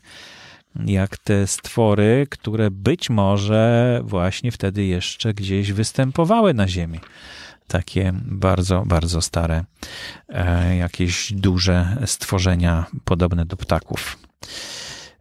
[0.86, 7.00] jak te stwory, które być może właśnie wtedy jeszcze gdzieś występowały na Ziemi
[7.66, 9.64] takie bardzo, bardzo stare,
[10.28, 14.18] e, jakieś duże stworzenia podobne do ptaków.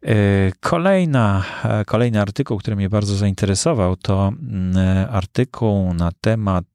[0.06, 0.16] E,
[0.60, 4.76] kolejna, e, kolejny artykuł, który mnie bardzo zainteresował, to mm,
[5.12, 6.66] artykuł na temat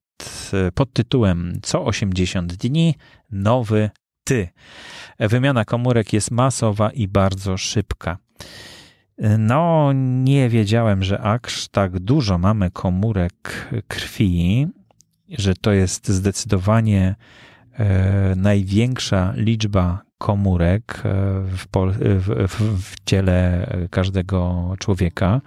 [0.74, 2.94] pod tytułem Co 80 dni
[3.30, 3.90] nowy
[4.24, 4.48] ty.
[5.18, 8.18] Wymiana komórek jest masowa i bardzo szybka.
[9.38, 9.92] No,
[10.22, 14.66] nie wiedziałem, że aż tak dużo mamy komórek krwi,
[15.28, 17.14] że to jest zdecydowanie
[17.72, 21.12] e, największa liczba komórek e,
[21.42, 21.66] w,
[22.48, 25.40] w, w ciele każdego człowieka,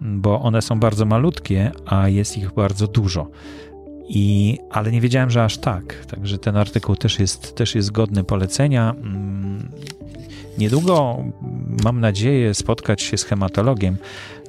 [0.00, 3.30] bo one są bardzo malutkie, a jest ich bardzo dużo.
[4.08, 6.06] I, ale nie wiedziałem, że aż tak.
[6.06, 8.90] Także ten artykuł też jest, też jest godny polecenia.
[8.90, 9.68] Mm,
[10.58, 11.24] niedługo
[11.84, 13.96] mam nadzieję spotkać się z hematologiem,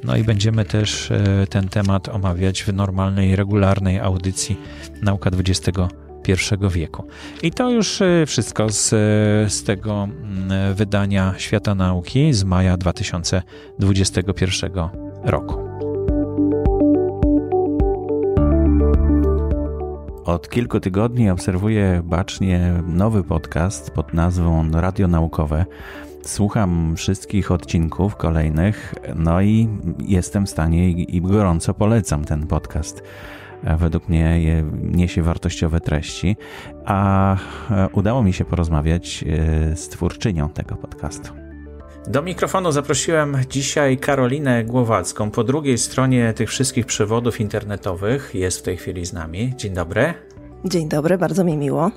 [0.03, 4.57] no i będziemy też e, ten temat omawiać w normalnej, regularnej audycji
[5.01, 5.75] Nauka XXI
[6.69, 7.03] wieku.
[7.43, 8.97] I to już e, wszystko z, e,
[9.49, 10.07] z tego
[10.73, 14.71] wydania Świata Nauki z maja 2021
[15.23, 15.69] roku.
[20.25, 25.65] Od kilku tygodni obserwuję bacznie nowy podcast pod nazwą Radio Naukowe.
[26.25, 33.03] Słucham wszystkich odcinków kolejnych, no i jestem w stanie i gorąco polecam ten podcast.
[33.63, 36.37] Według mnie niesie wartościowe treści,
[36.85, 37.35] a
[37.71, 41.33] e, udało mi się porozmawiać e, z twórczynią tego podcastu.
[42.07, 45.31] Do mikrofonu zaprosiłem dzisiaj Karolinę Głowacką.
[45.31, 49.53] Po drugiej stronie tych wszystkich przewodów internetowych jest w tej chwili z nami.
[49.57, 50.13] Dzień dobry.
[50.65, 51.91] Dzień dobry, bardzo mi miło.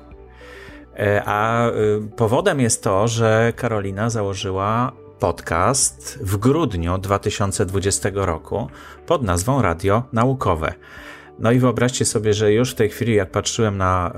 [0.99, 1.73] E, a y,
[2.17, 8.69] powodem jest to, że Karolina założyła podcast w grudniu 2020 roku
[9.07, 10.75] pod nazwą Radio Naukowe.
[11.39, 14.13] No i wyobraźcie sobie, że już w tej chwili, jak patrzyłem na,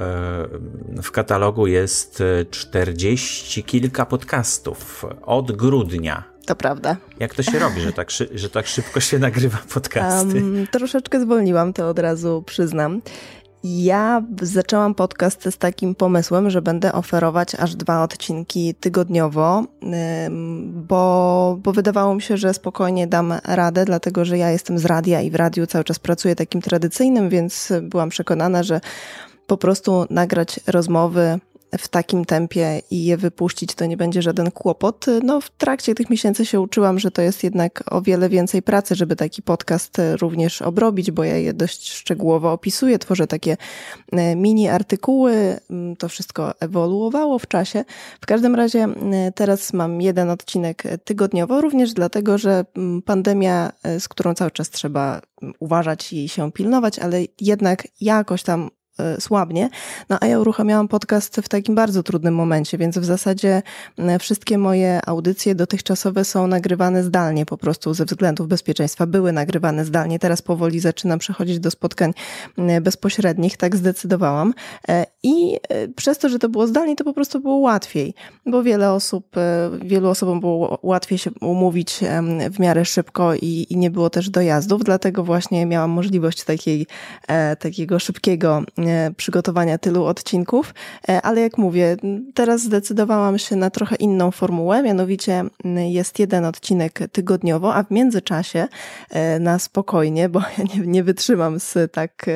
[0.96, 6.34] e, w katalogu, jest 40 kilka podcastów od grudnia.
[6.46, 6.96] To prawda.
[7.20, 10.34] Jak to się robi, że tak, że tak szybko się nagrywa podcasty?
[10.34, 13.00] Um, troszeczkę zwolniłam, to od razu przyznam.
[13.64, 19.64] Ja zaczęłam podcast z takim pomysłem, że będę oferować aż dwa odcinki tygodniowo,
[20.68, 25.20] bo, bo wydawało mi się, że spokojnie dam radę, dlatego że ja jestem z radia
[25.20, 28.80] i w radiu cały czas pracuję takim tradycyjnym, więc byłam przekonana, że
[29.46, 31.38] po prostu nagrać rozmowy
[31.78, 35.06] w takim tempie i je wypuścić, to nie będzie żaden kłopot.
[35.22, 38.94] No, w trakcie tych miesięcy się uczyłam, że to jest jednak o wiele więcej pracy,
[38.94, 43.56] żeby taki podcast również obrobić, bo ja je dość szczegółowo opisuję, tworzę takie
[44.12, 45.56] e, mini artykuły.
[45.70, 47.84] Mm, to wszystko ewoluowało w czasie.
[48.20, 48.88] W każdym razie
[49.34, 54.70] teraz mam jeden odcinek tygodniowo, również dlatego, że mm, pandemia, e, z którą cały czas
[54.70, 58.83] trzeba mm, uważać i się pilnować, ale jednak jakoś tam E,
[59.20, 59.68] słabnie.
[60.08, 63.62] No a ja uruchamiałam podcast w takim bardzo trudnym momencie, więc w zasadzie
[64.20, 69.06] wszystkie moje audycje dotychczasowe są nagrywane zdalnie po prostu ze względów bezpieczeństwa.
[69.06, 72.12] Były nagrywane zdalnie, teraz powoli zaczynam przechodzić do spotkań
[72.80, 74.54] bezpośrednich, tak zdecydowałam.
[74.88, 78.14] E, I e, przez to, że to było zdalnie, to po prostu było łatwiej,
[78.46, 79.36] bo wiele osób,
[79.82, 82.00] wielu osobom było łatwiej się umówić
[82.52, 86.86] w miarę szybko i, i nie było też dojazdów, dlatego właśnie miałam możliwość takiej,
[87.58, 88.62] takiego szybkiego
[89.16, 90.74] przygotowania tylu odcinków,
[91.08, 91.96] e, ale jak mówię,
[92.34, 98.68] teraz zdecydowałam się na trochę inną formułę, mianowicie jest jeden odcinek tygodniowo, a w międzyczasie
[99.10, 102.26] e, na spokojnie, bo ja nie, nie wytrzymam z tak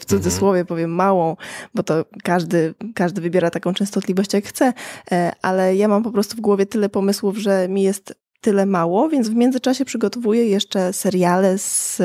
[0.00, 1.36] w cudzysłowie powiem małą,
[1.74, 4.72] bo to każdy, każdy wybiera taką częstotliwość jak chce,
[5.12, 9.08] e, ale ja mam po prostu w głowie tyle pomysłów, że mi jest tyle mało,
[9.08, 11.96] więc w międzyczasie przygotowuję jeszcze seriale z,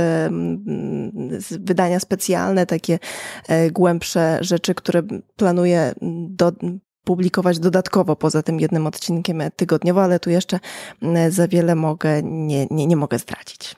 [1.37, 2.99] z, wydania specjalne, takie
[3.47, 5.03] e, głębsze rzeczy, które
[5.35, 5.93] planuję
[6.29, 6.51] do,
[7.03, 10.59] publikować dodatkowo poza tym jednym odcinkiem tygodniowo, ale tu jeszcze
[11.29, 13.75] za wiele mogę, nie, nie, nie mogę zdradzić.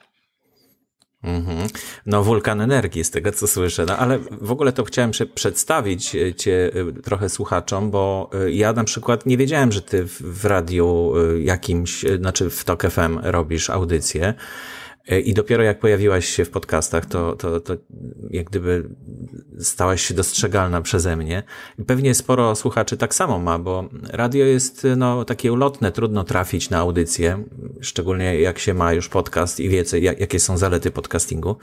[1.24, 1.68] Mhm.
[2.06, 3.86] No, wulkan energii, z tego co słyszę.
[3.86, 8.74] No, ale w ogóle to chciałem przedstawić e, Cię e, trochę słuchaczom, bo e, ja
[8.74, 14.34] na przykład nie wiedziałem, że Ty w radiu jakimś, znaczy w TOK FM robisz audycję.
[15.26, 17.74] I dopiero jak pojawiłaś się w podcastach, to, to, to
[18.30, 18.90] jak gdyby
[19.60, 21.44] stałaś się dostrzegalna przeze mnie.
[21.88, 26.78] Pewnie sporo słuchaczy tak samo ma, bo radio jest no, takie ulotne, trudno trafić na
[26.78, 27.44] audycję,
[27.82, 31.56] szczególnie jak się ma już podcast i wie, jakie są zalety podcastingu.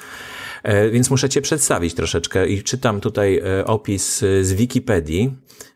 [0.62, 5.34] E, więc muszę Cię przedstawić troszeczkę i czytam tutaj e, opis z Wikipedii.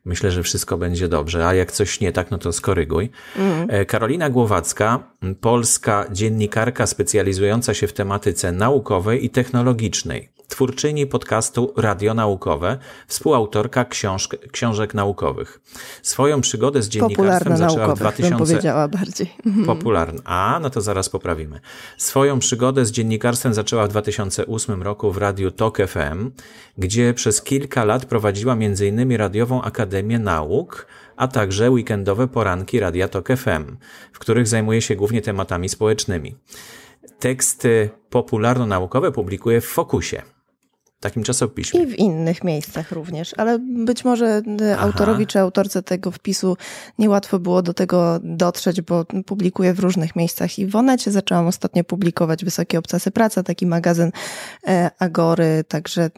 [0.09, 3.11] Myślę, że wszystko będzie dobrze, a jak coś nie tak, no to skoryguj.
[3.36, 3.68] Mm.
[3.86, 4.98] Karolina Głowacka,
[5.40, 14.94] polska dziennikarka specjalizująca się w tematyce naukowej i technologicznej twórczyni podcastu Radionaukowe, współautorka książk, książek
[14.94, 15.61] naukowych.
[16.03, 18.28] Swoją przygodę z dziennikarstwem zaczęła w 2000...
[18.28, 19.32] bym powiedziała bardziej.
[19.46, 19.66] Mhm.
[19.66, 20.20] Popularna.
[20.24, 21.61] A, no to zaraz poprawimy.
[21.96, 26.30] Swoją przygodę z dziennikarstwem zaczęła w 2008 roku w radiu TOK FM,
[26.78, 29.16] gdzie przez kilka lat prowadziła m.in.
[29.16, 30.86] Radiową Akademię Nauk,
[31.16, 33.76] a także weekendowe poranki Radia TOK FM,
[34.12, 36.36] w których zajmuje się głównie tematami społecznymi.
[37.18, 40.22] Teksty popularno-naukowe publikuje w Fokusie
[41.01, 41.82] takim czasopiśmie.
[41.82, 44.42] I w innych miejscach również, ale być może e,
[44.72, 44.82] Aha.
[44.82, 46.57] autorowi czy autorce tego wpisu
[46.99, 51.84] niełatwo było do tego dotrzeć, bo publikuję w różnych miejscach i w Onecie zaczęłam ostatnio
[51.84, 54.11] publikować Wysokie Obcasy Praca, taki magazyn
[54.66, 56.11] e, Agory, także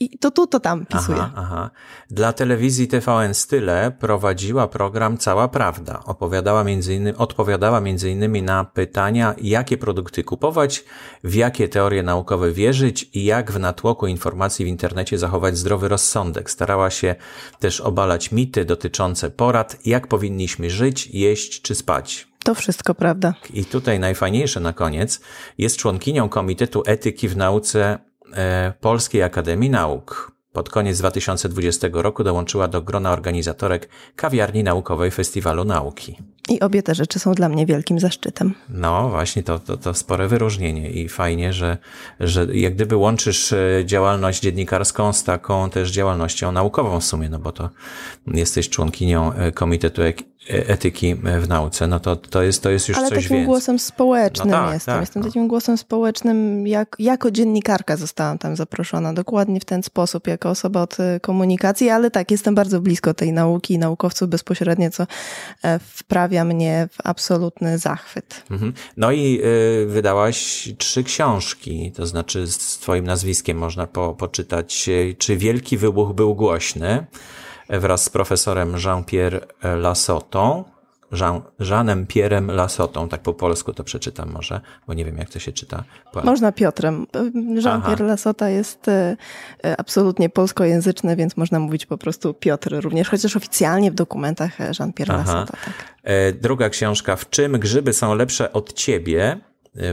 [0.00, 1.18] i to tu, to tam pisuje.
[1.18, 1.70] Aha, aha.
[2.10, 6.00] Dla telewizji TVN Style prowadziła program Cała Prawda.
[6.04, 10.84] Opowiadała między innymi, odpowiadała między innymi na pytania, jakie produkty kupować,
[11.24, 16.50] w jakie teorie naukowe wierzyć i jak w natłoku informacji w internecie zachować zdrowy rozsądek.
[16.50, 17.14] Starała się
[17.60, 22.32] też obalać mity dotyczące porad, jak powinniśmy żyć, jeść czy spać.
[22.44, 23.34] To wszystko prawda.
[23.54, 25.20] I tutaj najfajniejsze na koniec
[25.58, 28.11] jest członkinią Komitetu Etyki w Nauce
[28.80, 30.32] Polskiej Akademii Nauk.
[30.52, 36.16] Pod koniec 2020 roku dołączyła do grona organizatorek kawiarni naukowej Festiwalu Nauki.
[36.48, 38.54] I obie te rzeczy są dla mnie wielkim zaszczytem.
[38.68, 41.78] No właśnie, to, to, to spore wyróżnienie i fajnie, że,
[42.20, 47.38] że jak gdyby łączysz e, działalność dziennikarską z taką też działalnością naukową w sumie, no
[47.38, 47.70] bo to
[48.26, 50.12] jesteś członkinią e, Komitetu E,
[50.48, 53.46] etyki w nauce, no to, to, jest, to jest już Ale coś takim więcej.
[53.46, 54.94] głosem społecznym no tak, jestem.
[54.94, 55.28] Tak, jestem no.
[55.28, 60.82] takim głosem społecznym, jak, jako dziennikarka zostałam tam zaproszona, dokładnie w ten sposób, jako osoba
[60.82, 65.06] od e, komunikacji, ale tak, jestem bardzo blisko tej nauki i naukowców bezpośrednio, co
[65.64, 68.44] e, wprawia mnie w absolutny zachwyt.
[68.50, 68.72] Mhm.
[68.96, 75.36] No i y, wydałaś trzy książki, to znaczy z twoim nazwiskiem można po, poczytać, czy
[75.36, 77.06] Wielki Wybuch był głośny,
[77.80, 79.40] wraz z profesorem Jean-Pierre
[79.76, 80.64] Lassotą.
[81.12, 85.38] Jean, Jeanem Pierrem Lasotą, tak po polsku to przeczytam może, bo nie wiem jak to
[85.38, 85.84] się czyta.
[86.24, 87.06] Można Piotrem.
[87.64, 89.16] Jean-Pierre Lasota jest e,
[89.64, 95.16] e, absolutnie polskojęzyczny, więc można mówić po prostu Piotr również, chociaż oficjalnie w dokumentach Jean-Pierre
[95.16, 95.52] Lasota.
[95.52, 95.74] Tak.
[96.40, 99.40] Druga książka, W czym grzyby są lepsze od ciebie?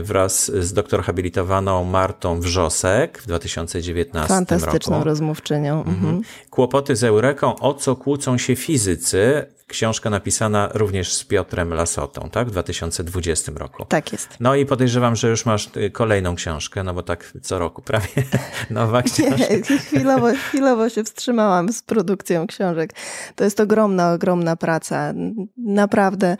[0.02, 5.04] Wraz z doktor habilitowaną Martą Wrzosek w 2019 Fantastyczną roku.
[5.04, 5.78] rozmówczynią.
[5.78, 5.96] Mhm.
[5.96, 6.22] mhm.
[6.50, 12.48] Kłopoty z Eureką, o co kłócą się fizycy książka napisana również z Piotrem Lasotą, tak?
[12.48, 13.84] W 2020 roku.
[13.84, 14.28] Tak jest.
[14.40, 18.08] No i podejrzewam, że już masz y, kolejną książkę, no bo tak co roku prawie
[18.70, 19.36] nowa książka.
[19.36, 22.94] Nie, chwilowo, chwilowo się wstrzymałam z produkcją książek.
[23.36, 25.14] To jest ogromna, ogromna praca.
[25.56, 26.36] Naprawdę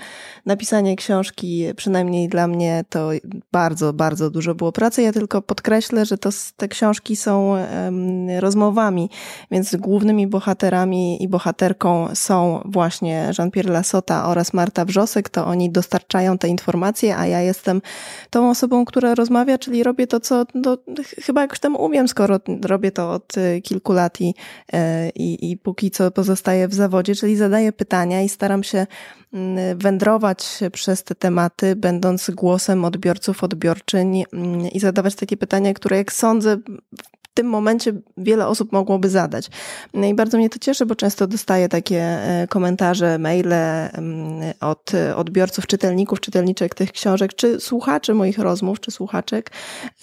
[0.46, 3.10] napisanie książki, przynajmniej dla mnie, to
[3.52, 5.02] bardzo, bardzo dużo było pracy.
[5.02, 9.10] Ja tylko podkreślę, że to, te książki są um, rozmowami,
[9.50, 16.38] więc głównymi bohaterami i bohaterką są właśnie Jean-Pierre Lasota oraz Marta Wrzosek, to oni dostarczają
[16.38, 17.82] te informacje, a ja jestem
[18.30, 20.78] tą osobą, która rozmawia, czyli robię to, co no,
[21.22, 24.34] chyba jakoś tam umiem, skoro robię to od y, kilku lat i,
[24.74, 24.76] y,
[25.14, 28.86] i, i póki co pozostaję w zawodzie, czyli zadaję pytania i staram się
[29.32, 35.96] mm, wędrować przez te tematy, będąc głosem odbiorców, odbiorczyń mm, i zadawać takie pytania, które
[35.96, 36.58] jak sądzę
[37.30, 39.50] w tym momencie wiele osób mogłoby zadać.
[39.94, 44.92] No i bardzo mnie to cieszy, bo często dostaję takie e, komentarze, maile mm, od
[45.16, 49.50] odbiorców, czytelników, czytelniczek tych książek, czy słuchaczy moich rozmów, czy słuchaczek,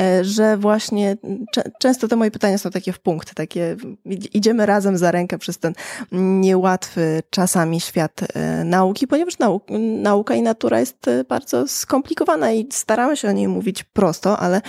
[0.02, 1.18] e, że właśnie
[1.80, 3.76] często te moje pytania są takie w punkt, takie
[4.34, 5.74] idziemy razem za rękę przez ten
[6.12, 9.34] niełatwy czasami świat e, nauki, ponieważ
[10.02, 14.62] nauka i natura jest bardzo skomplikowana i staramy się o niej mówić prosto, ale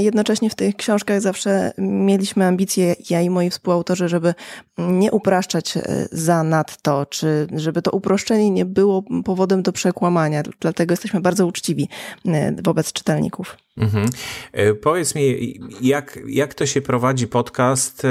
[0.00, 4.34] jednocześnie w tych książkach zawsze mieliśmy ambicje, ja i moi współautorzy, żeby
[4.78, 10.42] nie upraszczać e, za nadto, czy żeby to uproszczenie nie było powodem do przekłamania.
[10.60, 11.88] Dlatego jesteśmy bardzo uczciwi
[12.26, 13.56] e, wobec czytelników.
[13.76, 14.06] Mhm.
[14.52, 18.02] E, powiedz mi, jak, jak to się prowadzi podcast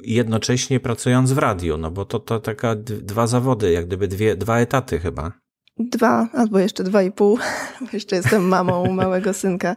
[0.00, 1.76] jednocześnie pracując w radiu?
[1.76, 5.32] No bo to, to taka dwa zawody, jak gdyby dwie, dwa etaty chyba
[5.78, 7.38] dwa albo jeszcze dwa i pół,
[7.80, 9.76] bo jeszcze jestem mamą małego synka,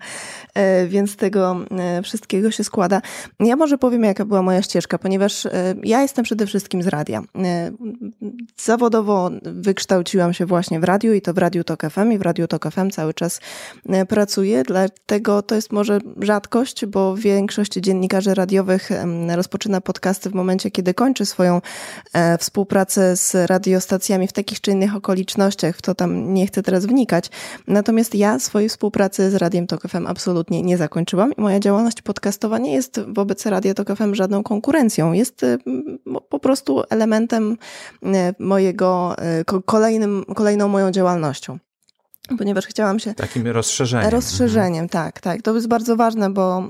[0.88, 3.01] więc tego e, wszystkiego się składa.
[3.39, 5.51] Ja może powiem, jaka była moja ścieżka, ponieważ e,
[5.84, 7.22] ja jestem przede wszystkim z radia.
[8.57, 12.47] Zawodowo wykształciłam się właśnie w radiu i to w Radiu Tok FM i w Radiu
[12.47, 13.39] Tok FM cały czas
[14.07, 18.89] pracuję, dlatego to jest może rzadkość, bo większość dziennikarzy radiowych
[19.36, 21.62] rozpoczyna podcasty w momencie, kiedy kończy swoją
[22.39, 27.30] współpracę z radiostacjami w takich czy innych okolicznościach, w to tam nie chcę teraz wnikać.
[27.68, 32.58] Natomiast ja swojej współpracy z Radiem Tok FM absolutnie nie zakończyłam i moja działalność podcastowa
[32.58, 35.14] nie jest wobec Radia Tok FM żadną konkurencją.
[35.14, 35.58] Jest y,
[36.30, 37.58] po prostu elementem
[38.04, 38.08] y,
[38.39, 39.16] mojego,
[39.60, 41.60] y, kolejnym, kolejną moją działalnością
[42.38, 43.14] ponieważ chciałam się.
[43.14, 44.10] Takim rozszerzeniem.
[44.10, 44.89] Rozszerzeniem, mhm.
[44.89, 45.41] tak, tak.
[45.41, 46.64] To jest bardzo ważne, bo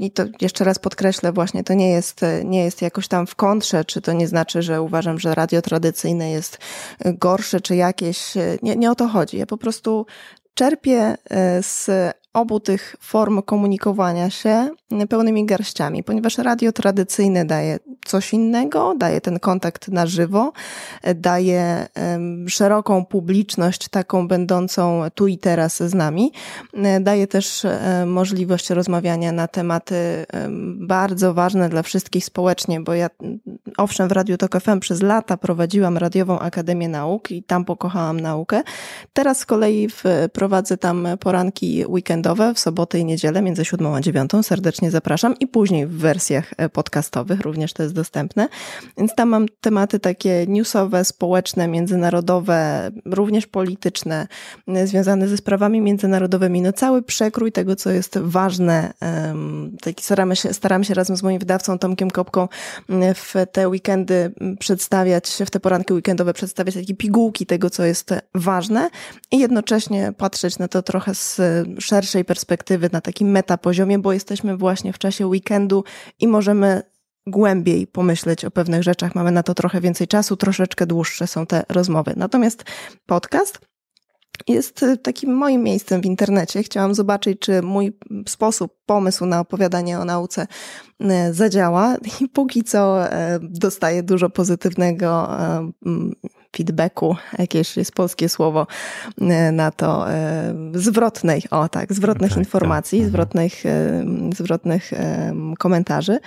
[0.00, 3.84] i to jeszcze raz podkreślę, właśnie to nie jest, nie jest jakoś tam w kontrze,
[3.84, 6.58] czy to nie znaczy, że uważam, że radio tradycyjne jest
[7.04, 8.34] gorsze, czy jakieś.
[8.62, 9.38] Nie, nie o to chodzi.
[9.38, 10.06] Ja po prostu
[10.54, 11.16] czerpię
[11.60, 11.90] z
[12.36, 14.70] obu tych form komunikowania się
[15.08, 20.52] pełnymi garściami, ponieważ radio tradycyjne daje coś innego, daje ten kontakt na żywo,
[21.14, 21.86] daje
[22.48, 26.32] szeroką publiczność, taką będącą tu i teraz z nami,
[27.00, 27.66] daje też
[28.06, 30.26] możliwość rozmawiania na tematy
[30.76, 33.10] bardzo ważne dla wszystkich społecznie, bo ja
[33.76, 38.62] owszem w Radiu Tok FM przez lata prowadziłam Radiową Akademię Nauk i tam pokochałam naukę.
[39.12, 39.88] Teraz z kolei
[40.32, 44.30] prowadzę tam poranki weekendowe w sobotę i niedzielę między 7 a 9.
[44.42, 48.48] Serdecznie zapraszam i później w wersjach e, podcastowych również to jest dostępne.
[48.98, 54.26] Więc tam mam tematy takie newsowe, społeczne, międzynarodowe, również polityczne,
[54.68, 56.62] e, związane ze sprawami międzynarodowymi.
[56.62, 58.92] No cały przekrój tego, co jest ważne.
[59.80, 62.48] Taki staramy się, staramy się razem z moim wydawcą Tomkiem Kopką
[63.14, 68.90] w te weekendy przedstawiać, w te poranki weekendowe przedstawiać takie pigułki tego, co jest ważne
[69.30, 71.40] i jednocześnie patrzeć na to trochę z
[71.78, 75.84] szerszej perspektywy, na takim metapoziomie, bo jesteśmy właśnie w czasie weekendu
[76.20, 76.82] i możemy
[77.26, 79.14] głębiej pomyśleć o pewnych rzeczach.
[79.14, 82.12] Mamy na to trochę więcej czasu, troszeczkę dłuższe są te rozmowy.
[82.16, 82.64] Natomiast
[83.06, 83.60] podcast
[84.48, 86.62] jest takim moim miejscem w internecie.
[86.62, 87.98] Chciałam zobaczyć, czy mój
[88.28, 90.46] sposób, pomysł na opowiadanie o nauce
[91.00, 95.70] e, zadziała i póki co e, dostaję dużo pozytywnego e,
[96.56, 98.66] feedbacku, jakieś jest polskie słowo
[99.20, 103.08] e, na to, e, zwrotnej, o tak, zwrotnych tak, informacji, tak.
[103.08, 104.04] zwrotnych, e,
[104.36, 104.90] zwrotnych
[105.58, 106.18] komentarzy.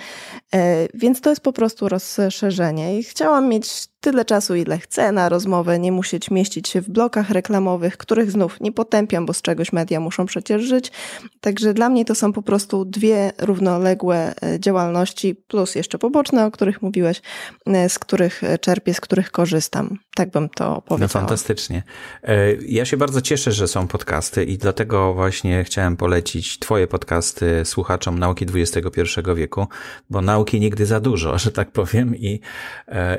[0.94, 5.78] Więc to jest po prostu rozszerzenie i chciałam mieć tyle czasu, ile chcę na rozmowę,
[5.78, 10.00] nie musieć mieścić się w blokach reklamowych, których znów nie potępiam, bo z czegoś media
[10.00, 10.92] muszą przecież żyć.
[11.40, 16.50] Także dla mnie to są po prostu dwie równoległe e, działalności, plus jeszcze poboczne, o
[16.50, 17.22] których mówiłeś,
[17.66, 19.98] e, z których czerpię, z których korzystam.
[20.14, 20.98] Tak bym to powiedziała.
[21.00, 21.82] No fantastycznie.
[22.22, 27.64] E, ja się bardzo cieszę, że są podcasty i dlatego właśnie chciałem polecić Twoje podcasty
[27.64, 29.00] słuchaczom nauki XXI
[29.36, 29.66] wieku,
[30.10, 32.40] bo nauki nigdy za dużo, że tak powiem, i,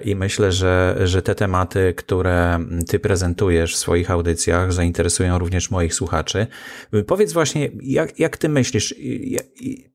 [0.04, 0.71] i myślę, że
[1.04, 6.48] że, te tematy, które ty prezentujesz w swoich audycjach, zainteresują również moich słuchaczy.
[7.08, 8.96] Powiedz właśnie, jak, jak ty myślisz,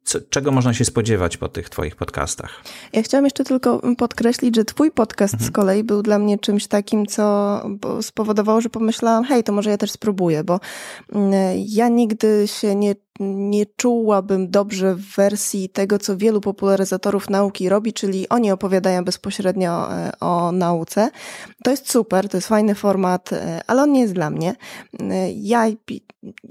[0.05, 2.62] co, czego można się spodziewać po tych twoich podcastach?
[2.93, 5.51] Ja chciałam jeszcze tylko podkreślić, że twój podcast mhm.
[5.51, 7.61] z kolei był dla mnie czymś takim, co
[8.01, 10.61] spowodowało, że pomyślałam, hej, to może ja też spróbuję, bo
[11.12, 11.33] mm,
[11.68, 17.93] ja nigdy się nie nie czułabym dobrze w wersji tego, co wielu popularyzatorów nauki robi,
[17.93, 21.11] czyli oni opowiadają bezpośrednio e, o nauce.
[21.64, 24.55] To jest super, to jest fajny format, e, ale on nie jest dla mnie.
[25.01, 25.67] E, ja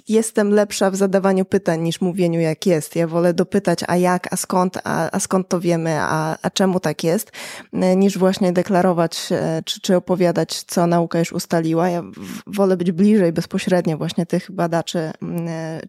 [0.08, 2.96] jestem lepsza w zadawaniu pytań niż mówieniu jak jest.
[2.96, 6.80] Ja wolę dopytać, a jak, a skąd, a, a skąd to wiemy, a, a czemu
[6.80, 7.32] tak jest,
[7.74, 9.30] niż właśnie deklarować
[9.66, 11.90] czy, czy opowiadać, co nauka już ustaliła.
[11.90, 12.04] Ja
[12.48, 15.12] wolę być bliżej bezpośrednio właśnie tych badaczy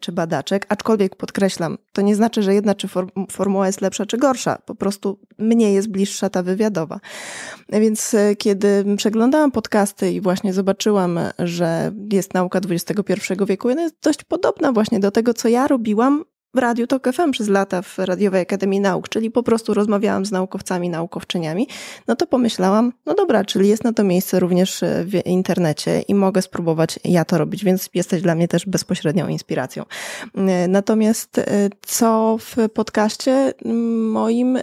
[0.01, 2.89] czy badaczek aczkolwiek podkreślam, to nie znaczy, że jedna czy
[3.31, 7.01] formuła jest lepsza czy gorsza, po prostu mnie jest bliższa ta wywiadowa.
[7.69, 13.13] Więc e, kiedy przeglądałam podcasty i właśnie zobaczyłam, że jest nauka XXI
[13.47, 16.25] wieku, ona jest dość podobna właśnie do tego, co ja robiłam
[16.57, 20.33] w Radiu Tok FM przez lata w Radiowej Akademii Nauk, czyli po prostu rozmawiałam z
[20.33, 21.69] naukowcami, naukowczyniami,
[22.09, 26.43] no to pomyślałam, no dobra, czyli jest na to miejsce również w internecie i mogę
[26.43, 29.85] spróbować ja to robić, więc jesteś dla mnie też bezpośrednią inspiracją.
[30.69, 31.45] Natomiast e,
[31.83, 33.53] co w podcaście
[34.13, 34.63] moim e,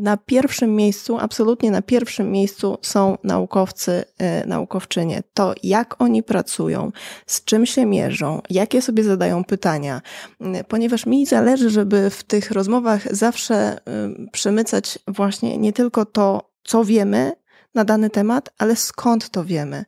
[0.00, 5.22] na pierwszym miejscu, absolutnie na pierwszym miejscu są naukowcy, e, naukowczynie.
[5.34, 6.92] To, jak oni pracują,
[7.26, 10.00] z czym się mierzą, jakie sobie zadają pytania,
[10.68, 13.80] ponieważ mi zależy, żeby w tych rozmowach zawsze e,
[14.32, 17.32] przemycać właśnie nie tylko to, co wiemy
[17.74, 19.84] na dany temat, ale skąd to wiemy?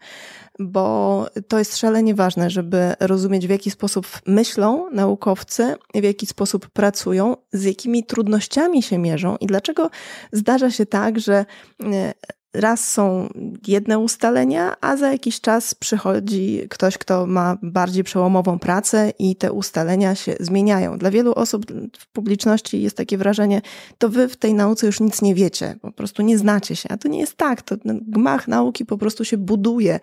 [0.58, 6.70] Bo to jest szalenie ważne, żeby rozumieć, w jaki sposób myślą naukowcy, w jaki sposób
[6.70, 9.90] pracują, z jakimi trudnościami się mierzą i dlaczego
[10.32, 11.44] zdarza się tak, że
[11.82, 12.12] e,
[12.54, 13.28] raz są
[13.66, 19.52] jedne ustalenia, a za jakiś czas przychodzi ktoś, kto ma bardziej przełomową pracę i te
[19.52, 20.98] ustalenia się zmieniają.
[20.98, 21.66] Dla wielu osób
[21.98, 23.62] w publiczności jest takie wrażenie,
[23.98, 26.88] to wy w tej nauce już nic nie wiecie, po prostu nie znacie się.
[26.88, 27.62] A to nie jest tak.
[27.62, 30.00] To gmach nauki po prostu się buduje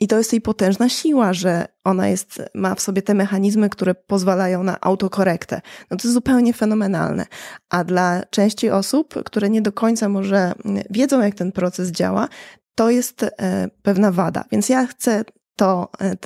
[0.00, 3.94] i to jest jej potężna siła, że ona jest, ma w sobie te mechanizmy, które
[3.94, 5.60] pozwalają na autokorektę.
[5.90, 7.26] No to jest zupełnie fenomenalne.
[7.70, 10.52] A dla części osób, które nie do końca może
[10.90, 12.28] wiedzą, jak ten proces działa,
[12.74, 14.44] to jest e, pewna wada.
[14.52, 15.24] Więc ja chcę
[15.56, 16.16] to e,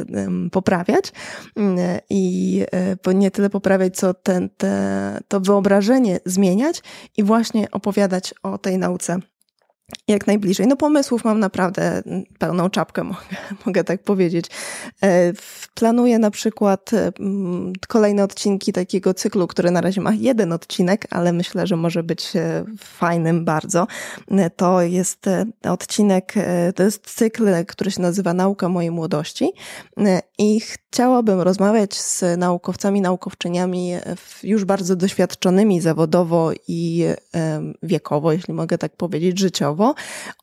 [0.51, 1.13] poprawiać
[1.57, 1.79] mm,
[2.11, 2.63] i
[3.07, 6.83] e, nie tyle poprawiać, co ten, te, to wyobrażenie zmieniać
[7.17, 9.19] i właśnie opowiadać o tej nauce
[10.09, 10.67] jak najbliżej.
[10.67, 12.03] No pomysłów mam naprawdę
[12.39, 14.47] pełną czapkę, mogę, mogę tak powiedzieć.
[15.03, 15.33] E,
[15.75, 17.13] planuję na przykład e,
[17.89, 22.37] kolejne odcinki takiego cyklu, który na razie ma jeden odcinek, ale myślę, że może być
[22.37, 23.87] e, fajnym bardzo.
[24.57, 25.27] To jest
[25.63, 26.35] odcinek,
[26.75, 29.53] to jest cykl, który się nazywa Nauka mojej młodości
[30.39, 33.93] i chciałabym rozmawiać z naukowcami, naukowczyniami
[34.43, 37.05] już bardzo doświadczonymi zawodowo i
[37.83, 39.74] wiekowo, jeśli mogę tak powiedzieć, życiowo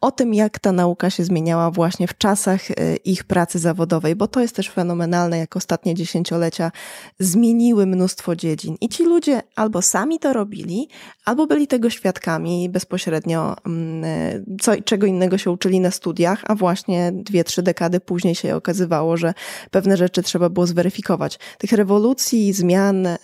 [0.02, 4.28] o tym, jak ta nauka się zmieniała właśnie w czasach e, ich pracy zawodowej, bo
[4.28, 6.72] to jest też fenomenalne, jak ostatnie dziesięciolecia
[7.20, 8.76] zmieniły mnóstwo dziedzin.
[8.82, 10.88] I ci ludzie albo sami to robili,
[11.26, 16.56] albo byli tego świadkami bezpośrednio, mm, e, co, czego innego się uczyli na studiach, a
[16.56, 19.34] właśnie dwie, trzy dekady później się okazywało, że
[19.72, 21.40] pewne rzeczy trzeba było zweryfikować.
[21.58, 23.18] Tych rewolucji, zmian, e,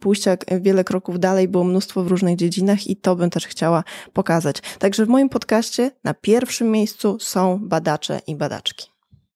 [0.00, 4.56] pójścia wiele kroków dalej było mnóstwo w różnych dziedzinach i to bym też chciała pokazać.
[4.78, 8.86] Także w moim podcastie podcaście na pierwszym miejscu są badacze i badaczki.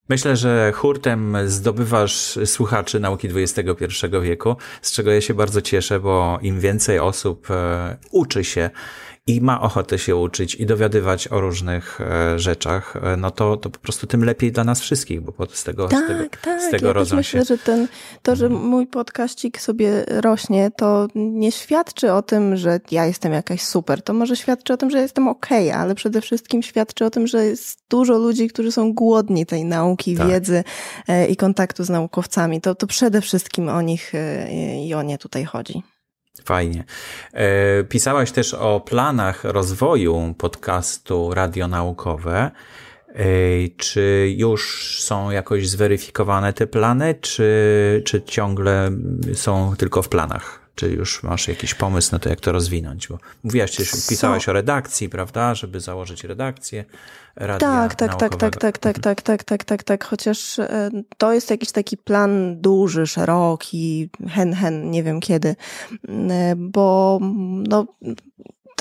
[0.09, 6.39] Myślę, że hurtem zdobywasz słuchaczy nauki XXI wieku, z czego ja się bardzo cieszę, bo
[6.43, 8.71] im więcej osób e, uczy się
[9.27, 13.71] i ma ochotę się uczyć i dowiadywać o różnych e, rzeczach, e, no to, to
[13.71, 16.63] po prostu tym lepiej dla nas wszystkich, bo z tego, tak, z tego, tak.
[16.63, 17.47] z tego ja rodzą myślę, się.
[17.47, 17.89] że ten,
[18.23, 18.65] to, że mhm.
[18.65, 24.03] mój podkaścik sobie rośnie, to nie świadczy o tym, że ja jestem jakaś super.
[24.03, 27.27] To może świadczy o tym, że jestem okej, okay, ale przede wszystkim świadczy o tym,
[27.27, 30.29] że jest dużo ludzi, którzy są głodni tej nauki, tak.
[30.29, 30.65] wiedzy
[31.09, 32.61] e, i kontaktu z naukowcami.
[32.61, 34.13] To, to przede wszystkim o nich
[34.87, 35.83] i o nie tutaj chodzi.
[36.45, 36.85] Fajnie.
[37.33, 42.51] E, pisałaś też o planach rozwoju podcastu radionaukowe.
[43.09, 43.25] E,
[43.77, 48.91] czy już są jakoś zweryfikowane te plany, czy, czy ciągle
[49.35, 50.61] są tylko w planach?
[50.75, 53.09] Czy już masz jakiś pomysł na to, jak to rozwinąć?
[53.09, 56.85] Bo mówiłaś, że pisałaś o redakcji, prawda, żeby założyć redakcję
[57.37, 60.61] radia tak, tak, tak, tak, tak, tak, tak, tak, tak, tak, tak, chociaż
[61.19, 65.57] to jest jakiś taki plan duży, szeroki, hen, hen, nie wiem kiedy,
[66.57, 67.19] bo
[67.69, 67.87] no,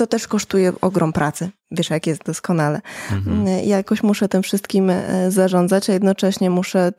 [0.00, 1.50] to też kosztuje ogrom pracy.
[1.70, 2.80] Wiesz, jak jest doskonale.
[3.12, 3.46] Mhm.
[3.46, 6.92] Ja jakoś muszę tym wszystkim e, zarządzać, a jednocześnie muszę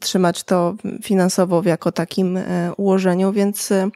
[0.00, 3.90] trzymać to finansowo w jako takim e, ułożeniu, więc e,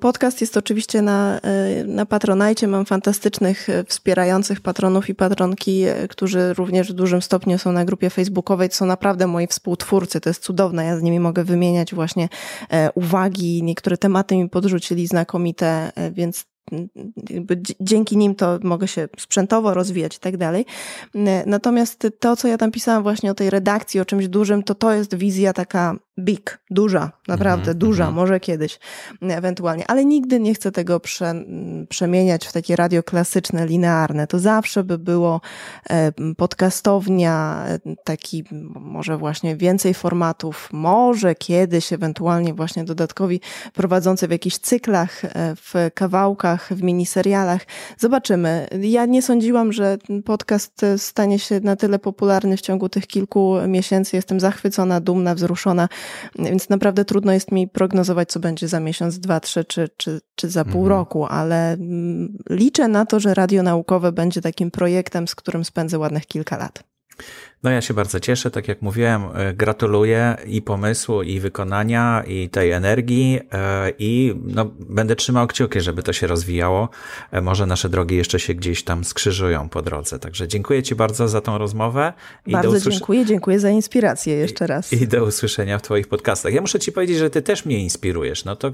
[0.00, 1.40] podcast jest oczywiście na,
[1.86, 2.68] na Patronajcie.
[2.68, 8.68] Mam fantastycznych wspierających patronów i patronki, którzy również w dużym stopniu są na grupie facebookowej.
[8.68, 10.20] To są naprawdę moi współtwórcy.
[10.20, 10.84] To jest cudowne.
[10.84, 12.28] Ja z nimi mogę wymieniać właśnie
[12.94, 13.62] uwagi.
[13.62, 16.46] Niektóre tematy mi podrzucili znakomite, więc
[17.80, 20.66] dzięki nim to mogę się sprzętowo rozwijać i tak dalej.
[21.46, 24.92] Natomiast to, co ja tam pisałam właśnie o tej redakcji, o czymś dużym, to to
[24.92, 28.12] jest wizja taka big, duża, naprawdę mm-hmm, duża, mm-hmm.
[28.12, 28.78] może kiedyś
[29.22, 31.34] ewentualnie, ale nigdy nie chcę tego prze,
[31.88, 34.26] przemieniać w takie radio klasyczne, linearne.
[34.26, 35.40] To zawsze by było
[35.90, 37.64] e, podcastownia,
[38.04, 38.44] taki
[38.80, 43.40] może właśnie więcej formatów, może kiedyś ewentualnie właśnie dodatkowi
[43.74, 47.66] prowadzący w jakichś cyklach, e, w kawałkach, w miniserialach.
[47.98, 48.68] Zobaczymy.
[48.80, 54.16] Ja nie sądziłam, że podcast stanie się na tyle popularny w ciągu tych kilku miesięcy.
[54.16, 55.88] Jestem zachwycona, dumna, wzruszona
[56.38, 60.48] więc naprawdę trudno jest mi prognozować, co będzie za miesiąc, dwa, trzy czy, czy, czy
[60.48, 60.88] za pół mhm.
[60.88, 65.98] roku, ale mm, liczę na to, że radio naukowe będzie takim projektem, z którym spędzę
[65.98, 66.90] ładnych kilka lat.
[67.62, 72.48] No ja się bardzo cieszę, tak jak mówiłem, e, gratuluję i pomysłu, i wykonania, i
[72.48, 76.88] tej energii e, i no, będę trzymał kciuki, żeby to się rozwijało.
[77.30, 80.18] E, może nasze drogi jeszcze się gdzieś tam skrzyżują po drodze.
[80.18, 82.12] Także dziękuję Ci bardzo za tą rozmowę.
[82.46, 82.94] I bardzo usłysz...
[82.94, 84.92] dziękuję, dziękuję za inspirację jeszcze raz.
[84.92, 86.52] I, I do usłyszenia w Twoich podcastach.
[86.52, 88.44] Ja muszę Ci powiedzieć, że Ty też mnie inspirujesz.
[88.44, 88.72] No to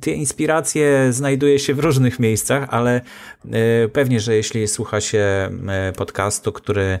[0.00, 3.00] te inspiracje znajduje się w różnych miejscach, ale
[3.92, 5.50] pewnie, że jeśli słucha się
[5.96, 6.98] podcastu, który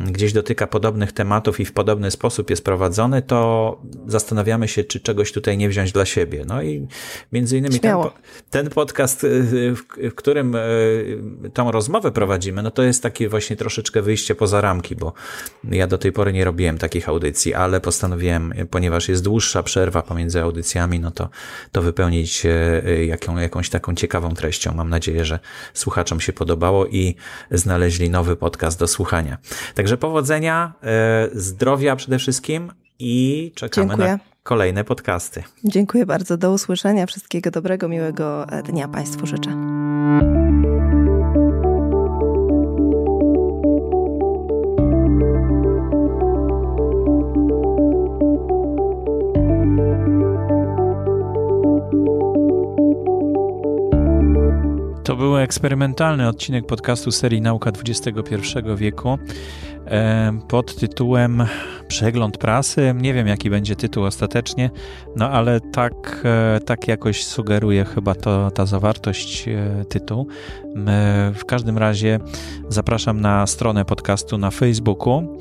[0.00, 5.32] gdzieś dotyka podobnych tematów i w podobny sposób jest prowadzony, to zastanawiamy się, czy czegoś
[5.32, 6.44] tutaj nie wziąć dla siebie.
[6.46, 6.86] No i
[7.32, 7.96] między innymi ten,
[8.50, 14.02] ten, podcast, y, w, którym y, tą rozmowę prowadzimy, no to jest takie właśnie troszeczkę
[14.02, 15.12] wyjście poza ramki, bo
[15.64, 20.40] ja do tej pory nie robiłem takich audycji, ale postanowiłem, ponieważ jest dłuższa przerwa pomiędzy
[20.40, 21.28] audycjami, no to,
[21.72, 24.74] to wypełnić y, jaką, jakąś taką ciekawą treścią.
[24.74, 25.38] Mam nadzieję, że
[25.74, 27.16] słuchaczom się podobało i
[27.50, 29.38] znaleźli nowy podcast do słuchania.
[29.86, 34.08] Także powodzenia, e, zdrowia przede wszystkim i czekamy Dziękuję.
[34.08, 35.42] na kolejne podcasty.
[35.64, 36.36] Dziękuję bardzo.
[36.36, 37.06] Do usłyszenia.
[37.06, 39.50] Wszystkiego dobrego, miłego dnia Państwu życzę.
[55.06, 58.40] To był eksperymentalny odcinek podcastu serii Nauka XXI
[58.76, 59.18] wieku
[60.48, 61.44] pod tytułem
[61.88, 62.94] Przegląd prasy.
[62.96, 64.70] Nie wiem, jaki będzie tytuł ostatecznie,
[65.16, 70.26] no ale tak, e, tak jakoś sugeruje chyba to, ta zawartość e, tytułu.
[71.34, 72.20] W każdym razie
[72.68, 75.38] zapraszam na stronę podcastu na Facebooku.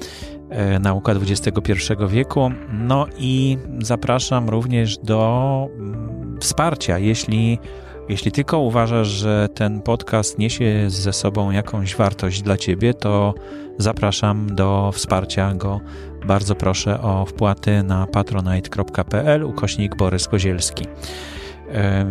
[0.50, 1.74] E, Nauka XXI
[2.10, 2.52] wieku.
[2.74, 7.60] No i zapraszam również do mm, wsparcia, jeśli
[8.10, 13.34] jeśli tylko uważasz, że ten podcast niesie ze sobą jakąś wartość dla ciebie, to
[13.78, 15.82] zapraszam do wsparcia go.
[16.26, 20.86] Bardzo proszę o wpłaty na patronite.pl ukośnik Borys Kozielski.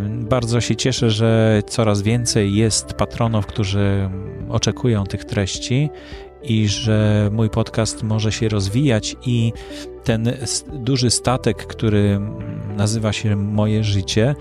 [0.07, 4.09] Bardzo się cieszę, że coraz więcej jest patronów, którzy
[4.49, 5.89] oczekują tych treści
[6.47, 9.53] i że mój podcast może się rozwijać i
[10.03, 10.31] ten
[10.73, 12.19] duży statek, który
[12.77, 14.35] nazywa się Moje Życie,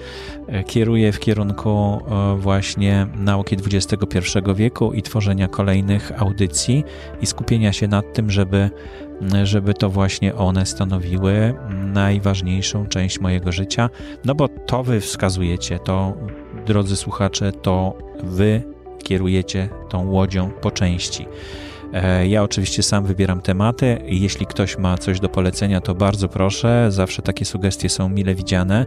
[0.47, 4.19] e, kieruje w kierunku e, właśnie nauki XXI
[4.55, 6.85] wieku i tworzenia kolejnych audycji
[7.21, 8.71] i skupienia się nad tym, żeby,
[9.45, 11.55] żeby to właśnie one stanowiły
[11.93, 13.91] najważniejszą część mojego życia.
[14.25, 16.17] No bo to wy wskazujecie, to
[16.67, 18.63] drodzy słuchacze, to wy
[19.05, 21.27] kierujecie tą łodzią po części.
[21.95, 23.99] E, ja oczywiście sam wybieram tematy.
[24.05, 26.87] Jeśli ktoś ma coś do polecenia, to bardzo proszę.
[26.89, 28.87] Zawsze takie sugestie są mile widziane,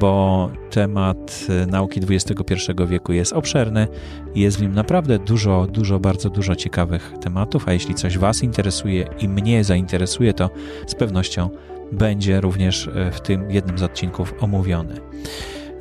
[0.00, 2.54] bo temat e, nauki XXI
[2.86, 3.88] wieku jest obszerny
[4.34, 7.68] jest w nim naprawdę dużo, dużo, bardzo dużo ciekawych tematów.
[7.68, 10.50] A jeśli coś Was interesuje i mnie zainteresuje, to
[10.86, 11.50] z pewnością
[11.92, 15.00] będzie również e, w tym jednym z odcinków omówiony.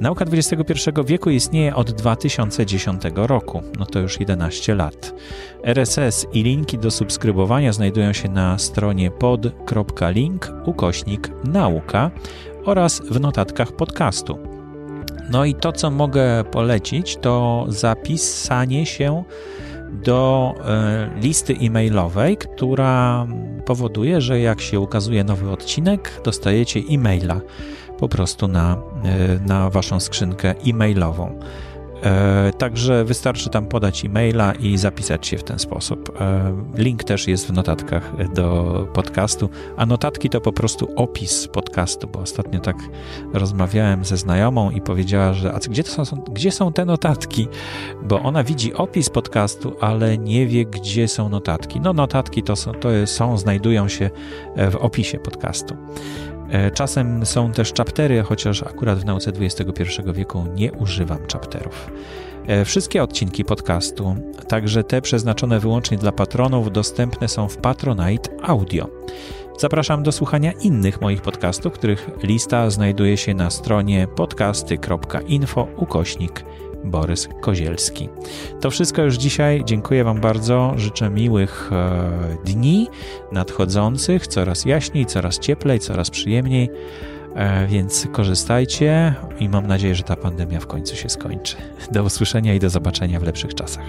[0.01, 5.13] Nauka XXI wieku istnieje od 2010 roku, no to już 11 lat.
[5.63, 12.11] RSS i linki do subskrybowania znajdują się na stronie pod.link ukośnik nauka
[12.65, 14.39] oraz w notatkach podcastu.
[15.29, 19.23] No i to, co mogę polecić, to zapisanie się
[19.91, 23.27] do e, listy e-mailowej, która
[23.65, 27.41] powoduje, że jak się ukazuje nowy odcinek, dostajecie e-maila
[27.99, 31.39] po prostu na, e, na waszą skrzynkę e-mailową.
[32.03, 36.21] E, także wystarczy tam podać e-maila i zapisać się w ten sposób.
[36.21, 42.07] E, link też jest w notatkach do podcastu, a notatki to po prostu opis podcastu,
[42.07, 42.75] bo ostatnio tak
[43.33, 47.47] rozmawiałem ze znajomą i powiedziała, że a gdzie, to są, gdzie są te notatki?
[48.03, 51.79] Bo ona widzi opis podcastu, ale nie wie, gdzie są notatki.
[51.79, 54.09] No notatki to są, to są znajdują się
[54.71, 55.77] w opisie podcastu.
[56.49, 59.83] E, czasem są też chaptery, chociaż akurat w nauce XXI
[60.13, 61.91] wieku nie używam chapterów.
[62.47, 64.15] E, wszystkie odcinki podcastu,
[64.47, 68.87] także te przeznaczone wyłącznie dla patronów, dostępne są w Patronite Audio.
[69.59, 76.43] Zapraszam do słuchania innych moich podcastów, których lista znajduje się na stronie podcasty.info ukośnik
[76.83, 78.09] Borys Kozielski.
[78.61, 79.63] To wszystko już dzisiaj.
[79.65, 80.73] Dziękuję Wam bardzo.
[80.77, 82.87] Życzę miłych e, dni
[83.31, 86.69] nadchodzących, coraz jaśniej, coraz cieplej, coraz przyjemniej.
[87.35, 91.55] E, więc korzystajcie i mam nadzieję, że ta pandemia w końcu się skończy.
[91.91, 93.85] Do usłyszenia i do zobaczenia w lepszych czasach.